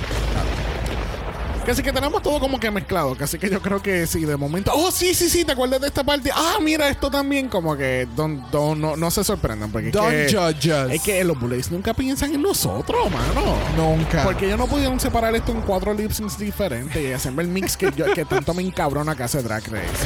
[1.67, 3.15] Casi que tenemos todo como que mezclado.
[3.17, 4.71] Casi que yo creo que sí, de momento.
[4.75, 6.31] Oh, sí, sí, sí, ¿te acuerdas de esta parte?
[6.35, 7.49] Ah, mira, esto también.
[7.49, 9.73] Como que don't- don't- no, no se sorprendan.
[9.73, 10.93] Porque es Don't que, judge us.
[10.93, 13.57] Es que los Bullets nunca piensan en nosotros, mano.
[13.79, 14.25] Nunca.
[14.25, 17.77] Porque ellos no pudieron separar esto en cuatro lip syncs diferentes y hacerme el mix
[17.79, 20.05] que, yo, que tanto me encabrona que hace Drag Race.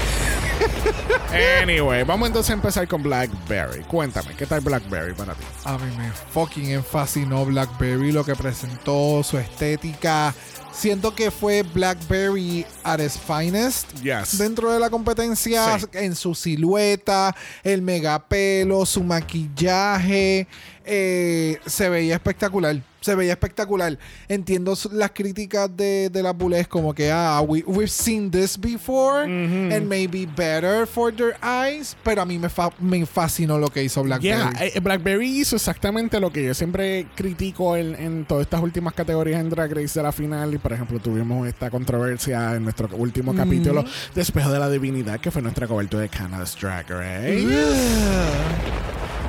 [1.62, 3.82] Anyway, vamos entonces a empezar con Blackberry.
[3.82, 5.44] Cuéntame, ¿qué tal Blackberry para ti?
[5.64, 10.34] A mí me fucking fascinó Blackberry, lo que presentó, su estética.
[10.72, 13.92] Siento que fue Blackberry at its finest.
[14.00, 14.38] Yes.
[14.38, 15.86] Dentro de la competencia, Sí.
[15.92, 17.34] en su silueta,
[17.64, 20.46] el megapelo, su maquillaje,
[20.84, 22.76] eh, se veía espectacular.
[23.00, 23.96] Se veía espectacular.
[24.28, 29.22] Entiendo las críticas de, de las bullets como que, ah, we, we've seen this before
[29.24, 31.96] and maybe better for their eyes.
[32.02, 34.36] Pero a mí me, fa- me fascinó lo que hizo Blackberry.
[34.36, 38.94] Yeah, eh, Blackberry hizo exactamente lo que yo siempre critico en, en todas estas últimas
[38.94, 40.52] categorías en Drag Race de la final.
[40.54, 43.84] Y por ejemplo, tuvimos esta controversia en nuestro último capítulo
[44.14, 47.46] de Espejo de la Divinidad, que fue nuestra cobertura de Canada's Drag Race.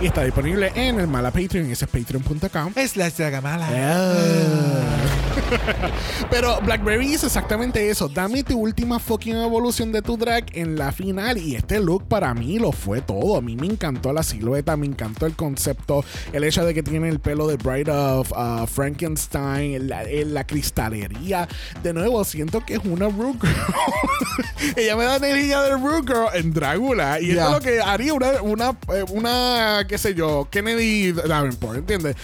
[0.01, 2.71] Y está disponible en el Mala Patreon, ese es patreon.com.
[2.77, 3.67] Es la dragamala.
[6.29, 8.07] Pero Blackberry hizo exactamente eso.
[8.07, 11.37] Dame tu última fucking evolución de tu drag en la final.
[11.37, 13.35] Y este look para mí lo fue todo.
[13.37, 17.09] A mí me encantó la silueta, me encantó el concepto, el hecho de que tiene
[17.09, 21.47] el pelo de Bride of uh, Frankenstein, la, eh, la cristalería.
[21.83, 23.55] De nuevo, siento que es una Root Girl.
[24.77, 27.19] Ella me da energía de Root Girl en Drácula.
[27.19, 27.45] Y esto Ya.
[27.47, 32.15] es lo que haría una, una, eh, una, qué sé yo, Kennedy Davenport, ¿entiendes?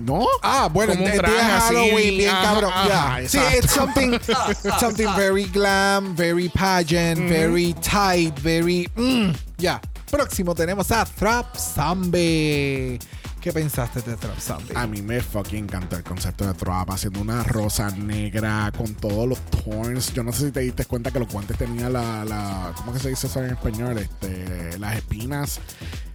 [0.00, 0.26] ¿No?
[0.42, 2.72] Ah, bueno, Como un de traje así, Halloween, bien ajá, cabrón.
[2.74, 3.28] ajá, ya.
[3.28, 4.18] Sí, it's something,
[4.78, 8.88] something very glam, very pageant, very tight, very.
[8.94, 9.80] mm, ya.
[10.10, 12.98] Próximo tenemos a Trap Zombie.
[13.40, 14.72] ¿Qué pensaste de Trap Zombie?
[14.76, 19.28] A mí me fucking encantó el concepto de Trap haciendo una rosa negra con todos
[19.28, 20.12] los thorns.
[20.14, 23.00] Yo no sé si te diste cuenta que los guantes tenían la, la ¿cómo que
[23.00, 23.98] se dice eso en español?
[23.98, 25.60] Este, las espinas.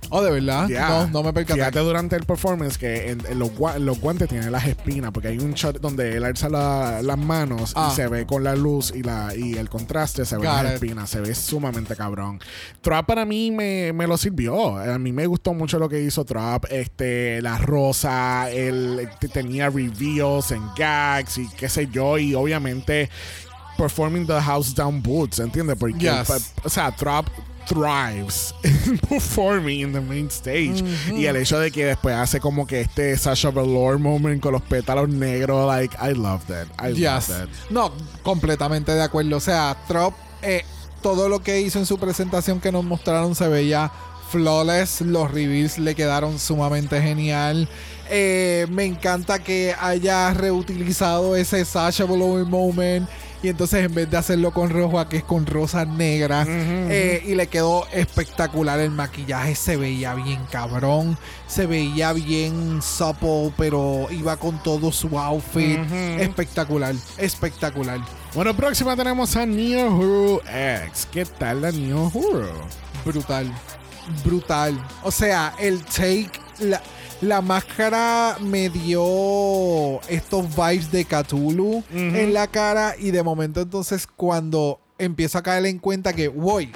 [0.10, 0.68] Oh, de verdad.
[0.70, 1.60] No, no me percaté.
[1.60, 5.30] Fíjate durante el performance que en, en los, gua- los guantes tienen las espinas, porque
[5.30, 7.90] hay un shot donde él alza la- las manos Ah.
[7.92, 10.66] y se ve con la luz y la y el contraste, se ven Got las
[10.66, 10.74] it.
[10.84, 12.40] espinas, se ve sumamente cabrón.
[12.82, 14.78] Trap para mí me, me lo sirvió.
[14.78, 16.66] A mí me gustó mucho lo que hizo Trap.
[16.72, 23.10] Este, la rosa, él te- tenía reveals en gags y qué sé yo, y obviamente
[23.78, 25.78] performing the house down boots, ¿entiendes?
[25.80, 26.54] Porque, Yes.
[26.64, 27.26] o sea, Trop
[27.70, 30.84] thrives in performing in the main stage.
[31.16, 34.62] Y el hecho de que después hace como que este Sasha Velour moment con los
[34.64, 36.66] pétalos negros, like, I love that.
[36.84, 37.30] I Yes.
[37.30, 37.48] love that.
[37.70, 37.92] No,
[38.24, 39.38] completamente de acuerdo.
[39.38, 40.66] O sea, Trop, eh,
[41.02, 43.92] todo lo que hizo en su presentación que nos mostraron se veía
[44.32, 45.02] flawless.
[45.02, 47.70] Los reveals le quedaron sumamente genial.
[48.10, 53.08] Eh, me encanta que haya reutilizado ese Sasha Velour moment.
[53.42, 56.46] Y entonces en vez de hacerlo con rojo, aquí es con rosa negra.
[56.48, 59.56] Eh, y le quedó espectacular el maquillaje.
[59.56, 61.18] Se veía bien cabrón.
[61.48, 65.80] Se veía bien supple, pero iba con todo su outfit.
[66.20, 68.00] Espectacular, espectacular.
[68.34, 70.42] Bueno, próxima tenemos a Neo Hero
[70.86, 71.08] X.
[71.12, 72.68] ¿Qué tal la Neo Hero?
[73.06, 73.52] Brutal.
[74.26, 74.86] Brutal.
[75.04, 76.32] O sea, el take.
[76.60, 76.82] La,
[77.22, 82.96] la máscara me dio estos vibes de Cthulhu en la cara.
[82.98, 86.72] Y de momento, entonces, cuando empiezo a caer en cuenta que, voy.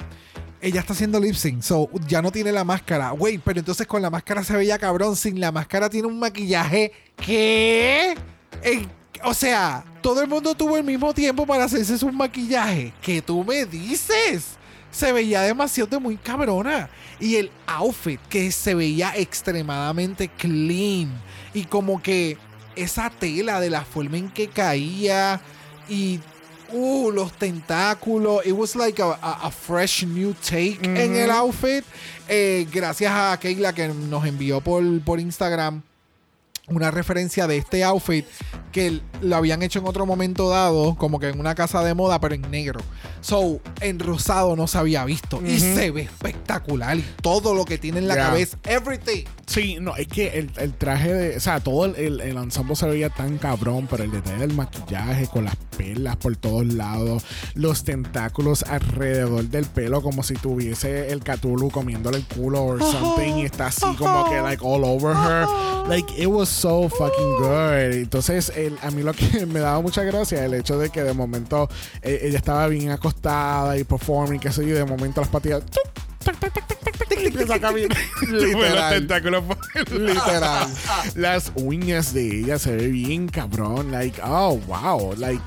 [0.60, 3.10] Ella está haciendo lip sync, so ya no tiene la máscara.
[3.10, 5.14] Güey, pero entonces con la máscara se veía cabrón.
[5.14, 6.90] Sin la máscara tiene un maquillaje.
[7.16, 8.14] ¿Qué?
[8.62, 8.86] Eh,
[9.24, 12.94] o sea, todo el mundo tuvo el mismo tiempo para hacerse su maquillaje.
[13.02, 14.56] ¿Qué tú me dices?
[14.94, 16.88] Se veía demasiado muy cabrona.
[17.18, 21.10] Y el outfit que se veía extremadamente clean.
[21.52, 22.38] Y como que
[22.76, 25.40] esa tela de la forma en que caía.
[25.88, 26.20] Y
[26.72, 28.46] uh, los tentáculos.
[28.46, 31.84] It was like a, a- a fresh new take en el outfit.
[32.28, 35.82] Eh, gracias a Keila que nos envió por, por Instagram
[36.68, 38.24] una referencia de este outfit
[38.72, 42.20] que lo habían hecho en otro momento dado, como que en una casa de moda,
[42.20, 42.80] pero en negro.
[43.20, 45.40] So, en rosado no se había visto.
[45.44, 46.96] Y se ve espectacular.
[46.98, 48.26] Y todo lo que tiene en la Yeah.
[48.26, 49.24] cabeza, everything.
[49.46, 51.36] Sí, no, es que el, el traje de.
[51.36, 54.54] O sea, todo el, el, el ensemble se veía tan cabrón, pero el detalle del
[54.54, 61.10] maquillaje con las perlas por todos lados, los tentáculos alrededor del pelo, como si tuviese
[61.12, 65.14] el Cthulhu comiéndole el culo or something, y está así como que, like, all over
[65.14, 65.46] her.
[65.88, 67.92] Like, it was so fucking good.
[67.94, 71.12] Entonces, el- a mí lo que me daba mucha gracia el hecho de que de
[71.12, 71.68] momento
[72.02, 75.62] eh, ella estaba bien acostada y performing, qué sé yo, y de momento las patillas.
[78.30, 78.94] Literal.
[79.90, 80.68] Literal.
[81.14, 83.90] Las uñas de ella se ve bien cabrón.
[83.90, 85.14] Like, oh, wow.
[85.16, 85.40] Like,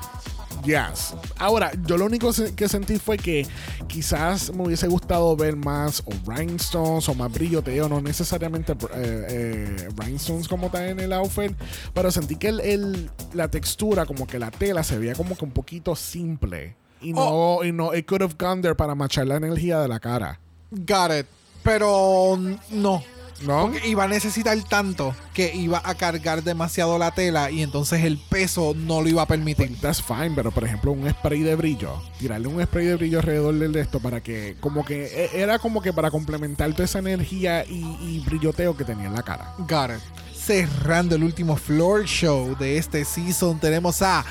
[0.68, 1.14] yes.
[1.38, 3.46] Ahora, yo lo único que sentí fue que
[3.86, 9.88] quizás me hubiese gustado ver más o rhinestones o más brilloteo, no necesariamente eh, eh,
[9.96, 11.52] rhinestones como tal en el outfit,
[11.94, 15.44] pero sentí que el, el- la textura, como que la tela se veía como que
[15.44, 16.76] un poquito simple.
[17.00, 20.00] Y no, y no, it could have gone there para machar la energía de la
[20.00, 20.40] cara.
[20.70, 21.26] Got it.
[21.62, 22.38] Pero
[22.70, 23.02] no.
[23.42, 23.70] ¿No?
[23.70, 28.18] Porque iba a necesitar tanto que iba a cargar demasiado la tela y entonces el
[28.18, 29.78] peso no lo iba a permitir.
[29.80, 33.54] That's fine, pero por ejemplo, un spray de brillo, tirarle un spray de brillo alrededor
[33.54, 36.98] del de esto para que, como que, e- era como que para complementar toda esa
[36.98, 39.54] energía y, y brilloteo que tenía en la cara.
[39.58, 40.00] Got it.
[40.36, 44.24] Cerrando el último floor show de este season, tenemos a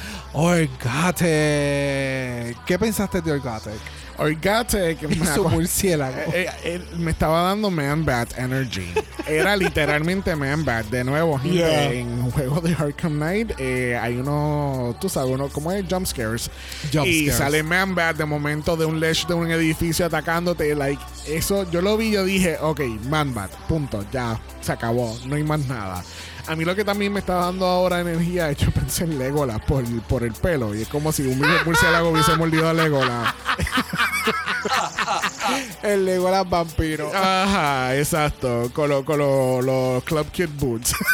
[1.17, 2.55] Orgate.
[2.65, 3.71] ¿Qué pensaste de Orgate?
[4.17, 6.15] Orgate, que me, Y su murciélago.
[6.33, 8.87] eh, eh, me estaba dando Man Bat Energy.
[9.27, 10.87] Era literalmente Man Bat.
[10.87, 11.91] De nuevo, gente, Yeah.
[11.93, 16.49] en juego de Arkham Knight eh, hay uno, tú sabes, uno como es Jump Scares.
[16.93, 17.37] Jump y scares.
[17.37, 20.73] sale Man Bat de momento de un ledge de un edificio atacándote.
[20.75, 25.35] Like, eso, yo lo vi, yo dije, ok, Man Bat, punto, ya, se acabó, no
[25.35, 26.03] hay más nada.
[26.47, 29.83] A mí lo que también me está dando ahora energía yo pensé en Legolas por,
[30.03, 30.73] por el pelo.
[30.73, 33.33] Y es como si un murciélago hubiese mordido a Legolas.
[35.83, 37.11] El Legolas vampiro.
[37.15, 38.69] Ajá, exacto.
[38.73, 40.93] Con los con lo- los Club Kid Boots.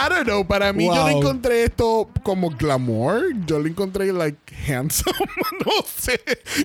[0.00, 1.18] I don't know, para mí yo no Wow.
[1.18, 4.38] encontré esto como glamour, yo lo encontré like
[4.68, 5.12] handsome,
[5.66, 6.20] no sé,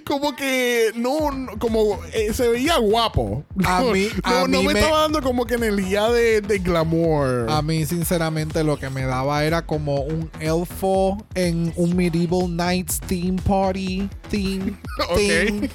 [0.05, 1.29] como que no,
[1.59, 3.43] como eh, se veía guapo.
[3.65, 6.41] A No, mí- no, a no mí me, me- estaba dando como que energía de,
[6.41, 7.47] de glamour.
[7.49, 12.99] A mí, sinceramente, lo que me daba era como un elfo en un Medieval Knights
[13.01, 14.09] Theme Party.
[14.29, 14.73] Theme.
[15.09, 15.15] Ok.
[15.17, 15.69] theme.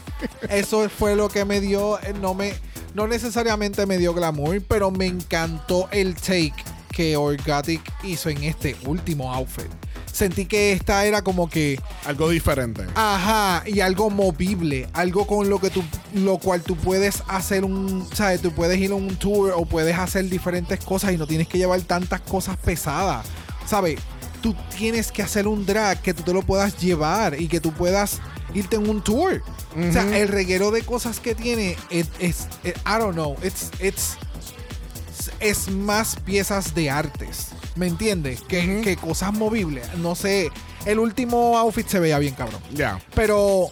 [0.49, 1.99] Eso fue lo que me dio.
[2.01, 2.53] eh, No me.
[2.95, 6.55] No necesariamente me dio glamour, pero me encantó el take
[6.99, 9.69] que Orgatic hizo en este último outfit.
[10.13, 12.83] Sentí que esta era como que Algo diferente.
[12.97, 15.85] Ajá, y algo movible, algo con lo que tú,
[16.15, 18.43] lo cual tú puedes hacer un, ¿sabes?
[18.43, 21.57] Tú puedes ir a un tour o puedes hacer diferentes cosas y no tienes que
[21.57, 23.27] llevar tantas cosas pesadas,
[23.65, 24.01] ¿sabes?
[24.43, 27.71] Tú tienes que hacer un drag que tú te lo puedas llevar y que tú
[27.73, 28.19] puedas
[28.55, 29.41] irte en un tour.
[29.89, 33.71] O sea, el reguero de cosas que tiene es, es- es- I don't know, it's,
[33.81, 34.17] it's,
[35.41, 37.49] es más piezas de artes
[37.79, 38.41] ¿Me entiendes?
[38.41, 39.87] Que, que cosas movibles.
[39.99, 40.51] No sé.
[40.85, 42.61] El último outfit se veía bien cabrón.
[42.73, 43.01] Ya.
[43.15, 43.69] Pero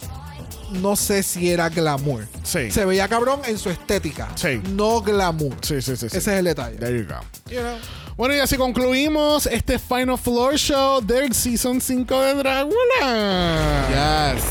[0.71, 2.25] no sé si era glamour.
[2.43, 2.71] Sí.
[2.71, 4.29] Se veía cabrón en su estética.
[4.35, 4.61] Sí.
[4.69, 5.57] No glamour.
[5.61, 6.09] Sí, sí, sí.
[6.09, 6.17] sí.
[6.17, 6.77] Ese es el detalle.
[6.77, 7.19] There you go.
[7.51, 7.77] You know.
[8.15, 14.33] Bueno, y así concluimos este Final Floor Show del Season 5 de Drácula.
[14.33, 14.43] Yes.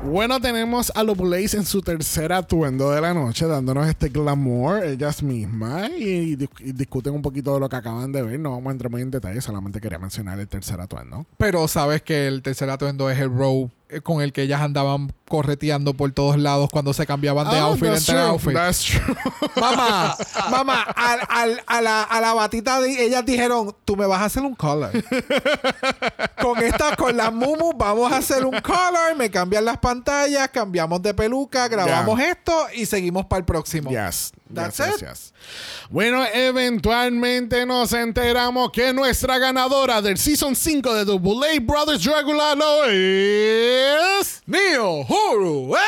[0.00, 4.84] Bueno, tenemos a los Blaze en su tercer atuendo de la noche, dándonos este glamour
[4.84, 8.38] ellas mismas y, dis- y discuten un poquito de lo que acaban de ver.
[8.38, 11.26] No vamos a entrar muy en detalle, solamente quería mencionar el tercer atuendo.
[11.36, 13.70] Pero sabes que el tercer atuendo es el row eh,
[14.02, 17.88] con el que ellas andaban correteando por todos lados cuando se cambiaban de Oh, outfit
[17.88, 18.52] entre true, outfit.
[18.54, 19.16] That's true.
[19.60, 20.16] Mamá,
[20.50, 24.24] mamá, al- al- a, la, a la batita de ellas dijeron, tú me vas a
[24.26, 24.90] hacer un color.
[26.40, 31.02] con esta, con las mumu, vamos a hacer un color, me cambian las pantallas, cambiamos
[31.02, 33.90] de peluca, grabamos esto y seguimos para el próximo.
[33.90, 34.32] Yes.
[34.52, 35.00] That's it.
[35.00, 35.32] yes.
[35.90, 42.54] Bueno, eventualmente nos enteramos que nuestra ganadora del Season 5 de Double A Brothers Dracula
[42.54, 44.42] lo es...
[44.46, 45.78] Neo Huru X.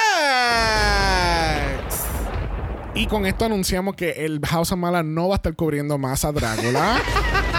[2.95, 6.25] Y con esto anunciamos que el House of Mala no va a estar cubriendo más
[6.25, 7.01] a Drácula.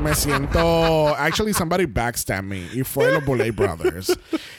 [0.00, 1.16] Me siento.
[1.16, 2.68] Actually, somebody backstabbed me.
[2.74, 4.16] Y fue los Bullet Brothers.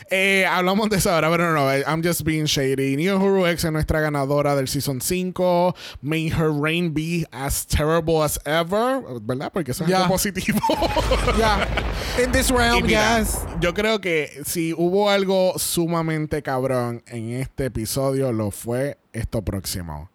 [0.10, 1.70] Eh, hablamos de eso ahora, pero no, no.
[1.86, 2.96] I'm just being shady.
[2.96, 5.76] Neo Huru X es nuestra ganadora del Season 5.
[6.02, 9.02] May her reign be as terrible as ever.
[9.22, 9.52] ¿Verdad?
[9.54, 10.60] Porque eso es algo positivo.
[11.38, 11.68] Ya.
[12.24, 13.40] In this realm, mira, yes.
[13.60, 20.10] Yo creo que si hubo algo sumamente cabrón en este episodio, lo fue esto próximo.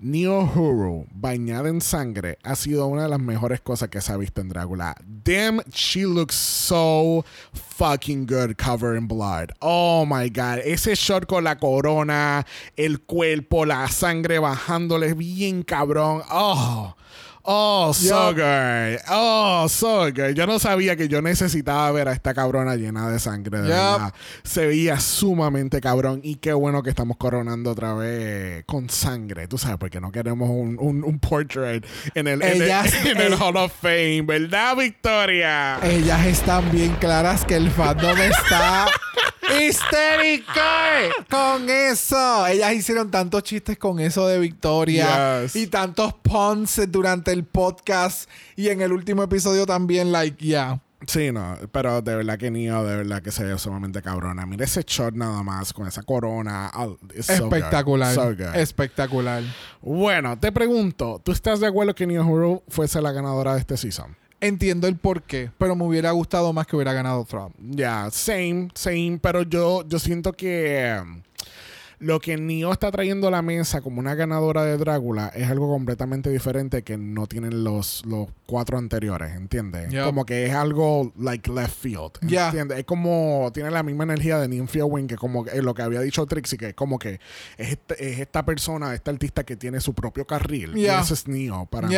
[0.00, 4.16] Neo Huru, bañada en sangre, ha sido una de las mejores cosas que se ha
[4.16, 4.94] visto en Drácula.
[5.04, 9.50] Damn, she looks so fucking good covered in blood.
[9.60, 10.60] Oh my god.
[10.64, 12.46] Ese shot con la corona,
[12.76, 16.22] el cuerpo, la sangre bajándole bien cabrón.
[16.30, 16.94] Oh.
[17.50, 18.98] Oh, so good.
[19.08, 20.34] Oh, so good.
[20.34, 23.62] Yo no sabía que yo necesitaba ver a esta cabrona llena de sangre.
[23.62, 23.76] De Yep.
[23.76, 24.14] verdad.
[24.44, 26.20] Se veía sumamente cabrón.
[26.22, 29.48] Y qué bueno que estamos coronando otra vez con sangre.
[29.48, 32.70] Tú sabes, porque no queremos un, un, un portrait en el, en el-
[33.06, 34.22] en el Hall of Fame.
[34.26, 35.78] ¿Verdad, Victoria?
[35.82, 38.88] Ellas están bien claras que el fandom está
[39.66, 40.52] histérico
[41.30, 42.46] con eso.
[42.46, 45.56] Ellas hicieron tantos chistes con eso de Victoria Yes.
[45.56, 50.80] y tantos puns durante el podcast y en el último episodio también, like, yeah.
[51.06, 54.44] Sí, no, pero de verdad que Neo, de verdad que se ve sumamente cabrona.
[54.46, 56.70] Mira ese shot nada más con esa corona.
[56.74, 57.54] Oh, it's so good.
[57.54, 58.14] Espectacular.
[58.14, 58.56] So good.
[58.56, 59.44] Espectacular.
[59.80, 63.76] Bueno, te pregunto, ¿tú estás de acuerdo que Neo Huru fuese la ganadora de este
[63.76, 64.16] season?
[64.40, 67.54] Entiendo el porqué, pero me hubiera gustado más que hubiera ganado Trump.
[67.58, 71.22] Ya, same, same, pero yo, yo siento que um,
[72.00, 75.68] lo que Neo está trayendo a la mesa como una ganadora de Drácula es algo
[75.68, 79.90] completamente diferente que no tienen los, los cuatro anteriores, ¿entiendes?
[79.90, 80.04] Yep.
[80.04, 82.12] Como que es algo like left field.
[82.22, 82.78] ¿entiendes?
[82.78, 86.00] Es como, tiene la misma energía de Nymphia Wing que como que- lo que había
[86.00, 87.20] dicho Trixie, que es como que
[87.56, 90.76] es, este- es esta persona, este artista que tiene su propio carril.
[90.78, 91.00] Y Ya.
[91.00, 91.94] ese es Neo para mí.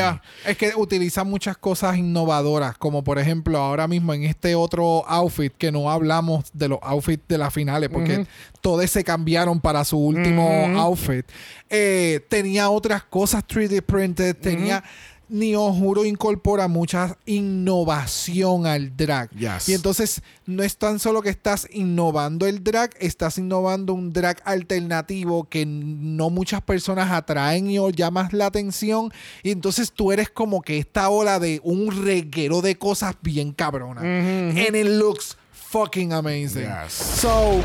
[0.47, 5.53] es que utiliza muchas cosas innovadoras, como por ejemplo ahora mismo en este otro outfit
[5.57, 8.27] que no hablamos de los outfits de las finales, porque Ujú.
[8.61, 11.27] todos se cambiaron para su último outfit.
[11.69, 14.83] Eh, tenía otras cosas 3D printed, tenía...
[15.31, 19.31] Neo Juro incorpora mucha innovación al drag.
[19.31, 19.69] Yes.
[19.69, 24.43] Y entonces no es tan solo que estás innovando el drag, estás innovando un drag
[24.45, 29.13] alternativo que no muchas personas atraen y o llamas la atención.
[29.45, 34.03] Y entonces tú eres como que esta ola de un reguero de cosas bien cabronas.
[34.03, 36.67] And it looks fucking amazing.
[36.67, 36.93] Yes.
[36.93, 37.63] So,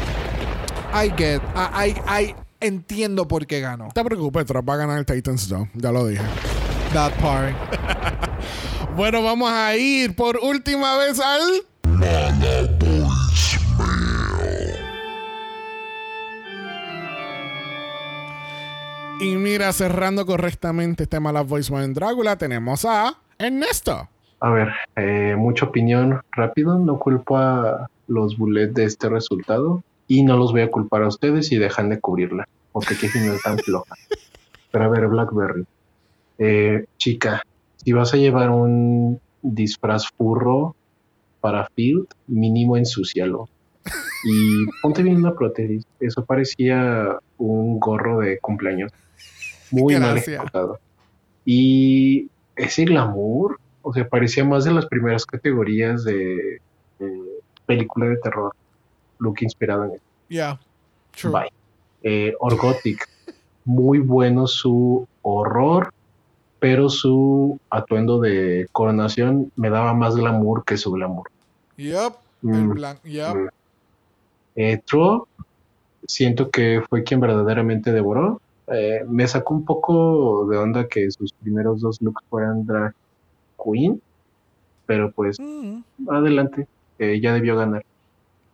[0.98, 3.88] I get, I, I, I entiendo por qué ganó.
[3.88, 6.24] No te preocupes, Trump va a ganar el Titans 2, ya lo dije.
[6.94, 7.54] That part.
[8.96, 11.42] Bueno, vamos a ir por última vez al.
[19.20, 24.08] Y mira, cerrando correctamente este mala voicemail en Drácula, tenemos a Ernesto.
[24.40, 26.80] A ver, eh, mucha opinión rápido.
[26.80, 31.08] No culpo a los bullets de este resultado y no los voy a culpar a
[31.08, 33.96] ustedes si dejan de cubrirla, porque qué final tan floja.
[34.72, 35.66] Pero a ver, Blackberry,
[36.38, 37.42] eh, chica,
[37.78, 40.76] si vas a llevar un disfraz furro
[41.40, 43.48] para Field, mínimo ensucialo.
[44.24, 45.86] Y ponte bien una prótesis.
[46.00, 48.92] Eso parecía un gorro de cumpleaños.
[49.70, 50.80] Muy mal ejecutado.
[51.46, 56.60] Y ese glamour, o sea, parecía más de las primeras categorías de,
[56.98, 57.22] de
[57.68, 58.56] película de terror.
[59.20, 60.04] Look inspirado en eso.
[60.30, 60.60] Yeah.
[61.12, 61.32] True.
[61.32, 61.50] Bye.
[62.04, 63.08] Eh, Orgotic,
[63.64, 65.92] muy bueno su horror,
[66.60, 71.30] pero su atuendo de coronación me daba más glamour que su glamour.
[71.78, 72.14] Yep.
[72.44, 73.02] El Mm, blanco.
[73.06, 73.36] Yep.
[73.36, 73.48] mm.
[74.58, 75.22] Eh, True,
[76.08, 78.40] siento que fue quien verdaderamente devoró.
[78.68, 82.94] Eh, me sacó un poco de onda que sus primeros dos looks fueran drag
[83.64, 84.02] queen,
[84.86, 85.82] pero pues Mm.
[86.10, 86.68] adelante,
[87.00, 87.84] eh, ya debió ganar.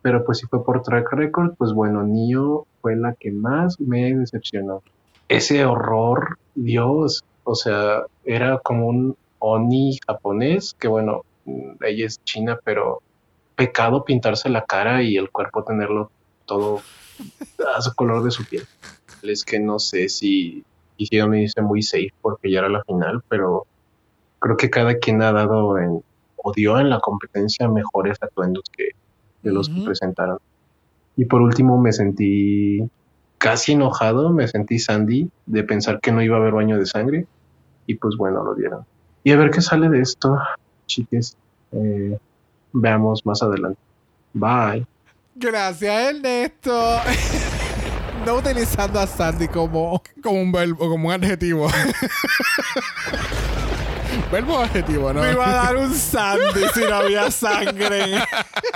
[0.02, 4.12] Pero pues si fue por track record, pues bueno, Nio fue la que más me
[4.14, 4.82] decepcionó.
[5.28, 11.22] Ese horror, Dios, o sea, era como un Oni japonés, que bueno,
[11.80, 13.00] ella es china, pero
[13.56, 16.10] pecado pintarse la cara y el cuerpo tenerlo
[16.46, 16.80] todo
[17.76, 18.66] a su color de su piel.
[19.22, 20.64] Es que no sé si
[20.96, 23.66] hicieron irse muy safe porque ya era la final, pero
[24.38, 26.02] creo que cada quien ha dado en
[26.42, 28.90] o dio en la competencia mejores atuendos que
[29.42, 30.38] de los que presentaron.
[31.16, 32.88] Y por último me sentí
[33.38, 37.26] casi enojado, me sentí Sandy de pensar que no iba a haber baño de sangre
[37.86, 38.84] y pues bueno, lo dieron.
[39.24, 40.38] Y a ver qué sale de esto,
[40.86, 41.36] chiques.
[41.72, 42.18] Eh,
[42.72, 43.80] veamos más adelante.
[44.32, 44.86] Bye.
[45.34, 46.98] Gracias, Ernesto.
[48.26, 50.02] no utilizando a Sandy como.
[50.22, 51.68] Como un verbo, como un adjetivo.
[54.30, 55.20] verbo adjetivo, ¿no?
[55.20, 58.22] Me iba a dar un Sandy si no había sangre.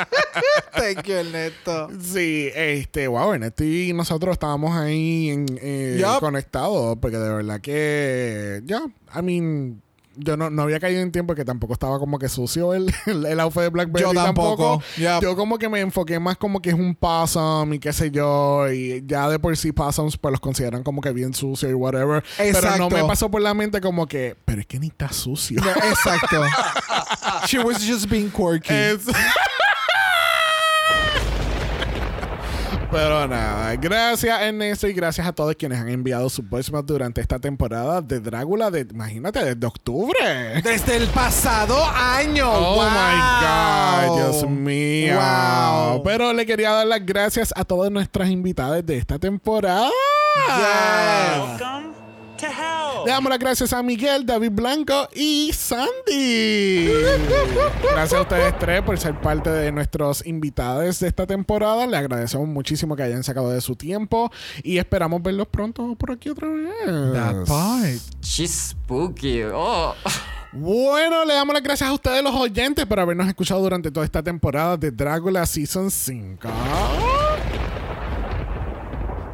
[0.73, 1.89] Thank you, Ernesto.
[2.01, 8.63] Sí, este, wow, Ernesto y nosotros estábamos ahí en, eh, conectados, porque de verdad que,
[8.65, 8.83] ya,
[9.15, 9.83] I mean,
[10.17, 13.27] yo no, no había caído en tiempo que tampoco estaba como que sucio el, el,
[13.27, 14.83] el outfit de Blackberry Yo tampoco.
[14.97, 18.71] Yo como que me enfoqué más como que es un possum y qué sé yo,
[18.71, 22.25] y ya de por sí possums pues los consideran como que bien sucio y whatever.
[22.37, 22.91] Pero no Exacto.
[22.91, 25.61] me pasó por la mente como que, pero es que ni está sucio.
[25.61, 26.43] No, exacto.
[27.47, 28.75] She was just being quirky.
[28.75, 29.07] Es-
[32.97, 37.39] Pero nada, gracias Ernesto y gracias a todos quienes han enviado sus voicemails durante esta
[37.39, 40.19] temporada de Drácula, de, imagínate, desde octubre.
[40.65, 42.51] Desde el pasado año.
[42.51, 42.85] Oh wow.
[42.89, 45.15] my God, Dios mío.
[45.15, 46.03] Wow.
[46.05, 49.91] Pero le quería dar las gracias a todas nuestras invitadas de esta temporada.
[50.47, 51.61] Yes.
[51.61, 51.96] Welcome
[52.37, 53.05] to hell.
[53.05, 56.89] Le damos las gracias a Miguel, David Blanco y Sandy.
[57.93, 61.87] Gracias a ustedes tres por ser parte de nuestros invitados de esta temporada.
[61.87, 64.31] Le agradecemos muchísimo que hayan sacado de su tiempo
[64.63, 67.13] y esperamos verlos pronto por aquí otra vez.
[67.13, 68.01] That part.
[68.23, 69.43] She's spooky.
[69.53, 69.95] Oh.
[70.53, 74.23] Bueno, le damos las gracias a ustedes los oyentes por habernos escuchado durante toda esta
[74.23, 76.49] temporada de Drácula Season 5.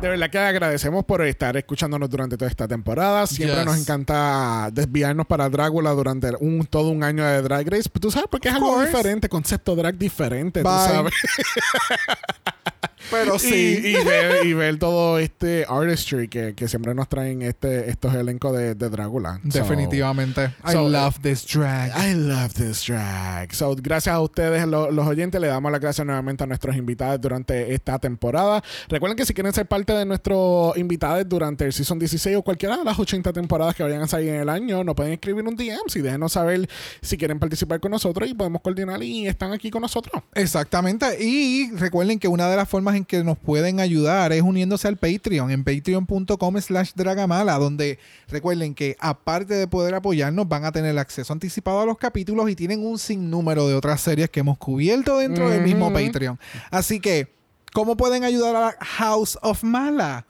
[0.03, 3.25] De verdad que agradecemos por estar escuchándonos durante toda esta temporada.
[3.29, 3.65] Siempre Yes.
[3.67, 7.89] nos encanta desviarnos para Drácula durante un, todo un año de Drag Race.
[7.89, 10.89] Tú sabes porque es algo diferente, concepto drag diferente, tú Bye.
[10.89, 11.15] sabes.
[13.11, 13.81] Pero sí.
[13.85, 18.57] y ver, y ver todo este artistry que, que siempre nos traen este, estos elencos
[18.57, 19.41] de, de Drácula.
[19.51, 20.51] So- Definitivamente.
[20.67, 21.91] I so, love this drag.
[21.97, 23.55] I love this drag.
[23.55, 25.41] So, gracias a ustedes, lo- los oyentes.
[25.41, 28.63] Le damos las gracias nuevamente a nuestros invitados durante esta temporada.
[28.89, 32.77] Recuerden que si quieren ser parte de nuestros invitados durante el Season 16 o cualquiera
[32.77, 35.57] de las 80 temporadas que vayan a salir en el año, nos pueden escribir un
[35.57, 36.69] DM y déjenos saber
[37.01, 40.23] si quieren participar con nosotros y podemos coordinar y están aquí con nosotros.
[40.35, 41.23] Exactamente.
[41.23, 44.97] Y recuerden que una de las formas en que nos pueden ayudar es uniéndose al
[44.97, 50.99] Patreon, en patreon.com slash dragamala, donde recuerden que aparte de poder apoyarnos, van a tener
[50.99, 55.19] acceso anticipado a los capítulos y tienen un sinnúmero de otras series que hemos cubierto
[55.19, 55.93] dentro del mismo.
[55.93, 56.39] Patreon.
[56.71, 57.35] Así que,
[57.73, 60.27] ¿cómo pueden ayudar a House of Mala?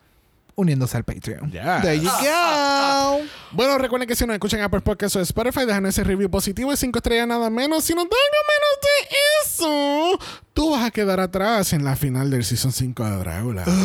[0.54, 1.50] Uniéndose al Patreon.
[1.50, 1.82] Yes.
[1.82, 3.20] There you go.
[3.52, 6.76] Bueno, recuerden que si nos escuchan Apple Podcasts o Spotify, dejan ese review positivo y
[6.76, 7.84] 5 estrellas nada menos.
[7.84, 10.18] Si nos dan no menos de eso,
[10.54, 13.64] tú vas a quedar atrás en la final del Season 5 de Drácula.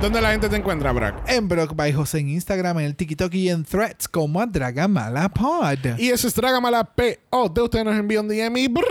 [0.00, 1.16] ¿Dónde la gente te encuentra, Brock?
[1.26, 5.28] En Brock by José en Instagram, en el TikTok y en Threads como a Dragamala
[5.28, 5.98] Pod.
[5.98, 7.48] Y eso es Dragamala P.O.
[7.48, 8.86] De usted nos envía un DM y Brock,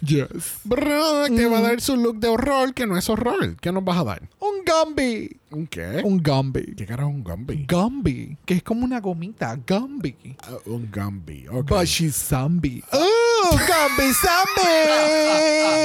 [0.00, 0.60] Yes.
[0.64, 3.56] Brock te va a dar su look de horror, que no es horror.
[3.60, 4.22] ¿Qué nos vas a dar?
[4.40, 5.40] Un Gumby.
[5.50, 6.02] ¿Un qué?
[6.04, 6.74] Un Gumby.
[6.76, 7.66] ¿Qué carajo es un Gumby?
[7.66, 8.36] Gumby.
[8.44, 9.56] Que es como una gomita.
[9.66, 10.36] Gumby.
[10.42, 11.46] Ah, un Gumby.
[11.48, 11.68] Ok.
[11.68, 12.82] But she's zombie.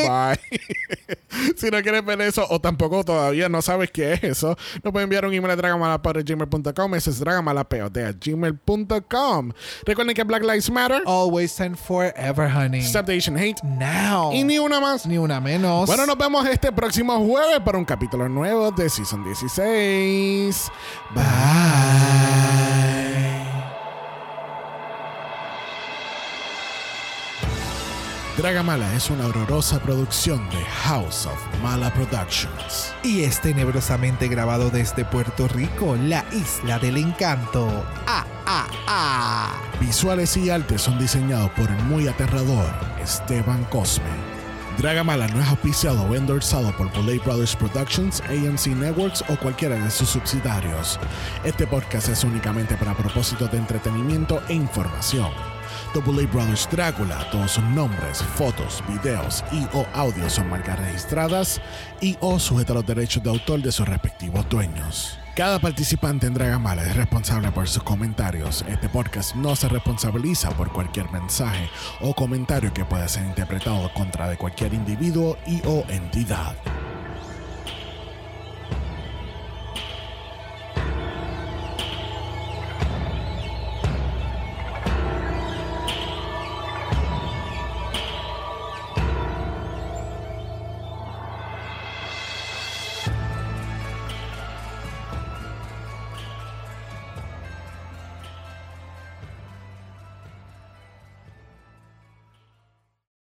[0.08, 0.40] Bye.
[1.56, 5.04] si no quieres ver eso o tampoco todavía no sabes qué es eso, nos pueden
[5.06, 6.96] enviar un email a dragamalapod.gmail.com.
[6.96, 9.52] Ese es dragamalapod.gmail.com.
[9.86, 12.82] Recuerden que Black Lives Matter, Always and forever, honey.
[12.82, 14.32] Stop the Asian Hate Now.
[14.34, 15.06] y ni una más.
[15.06, 15.88] Ni una menos.
[15.88, 20.72] Bueno, nos vemos este próximo jueves para un capítulo nuevo de Season 16.
[21.14, 22.23] Bye.
[28.44, 32.94] Dragamala es una horrorosa producción de House of Mala Productions.
[33.02, 37.86] Y es tenebrosamente grabado desde Puerto Rico, la isla del encanto.
[38.06, 39.62] ¡Ah, ah, ah!
[39.80, 42.70] Visuales y artes son diseñados por el muy aterrador
[43.02, 44.12] Esteban Cosme.
[44.78, 49.90] Dragamala no es auspiciado o endorsado por Bullet Brothers Productions, AMC Networks o cualquiera de
[49.90, 51.00] sus subsidiarios.
[51.46, 55.32] Este podcast es únicamente para propósitos de entretenimiento e información.
[55.94, 61.62] The Bullet Brothers Drácula, todos sus nombres, fotos, videos y o audios son marcas registradas
[62.02, 65.20] y o sujetos a los derechos de autor de sus respectivos dueños.
[65.36, 68.66] Cada participante en Dragamala es responsable por sus comentarios.
[68.68, 71.70] Este podcast no se responsabiliza por cualquier mensaje
[72.02, 76.56] o comentario que pueda ser interpretado contra de cualquier individuo y o entidad.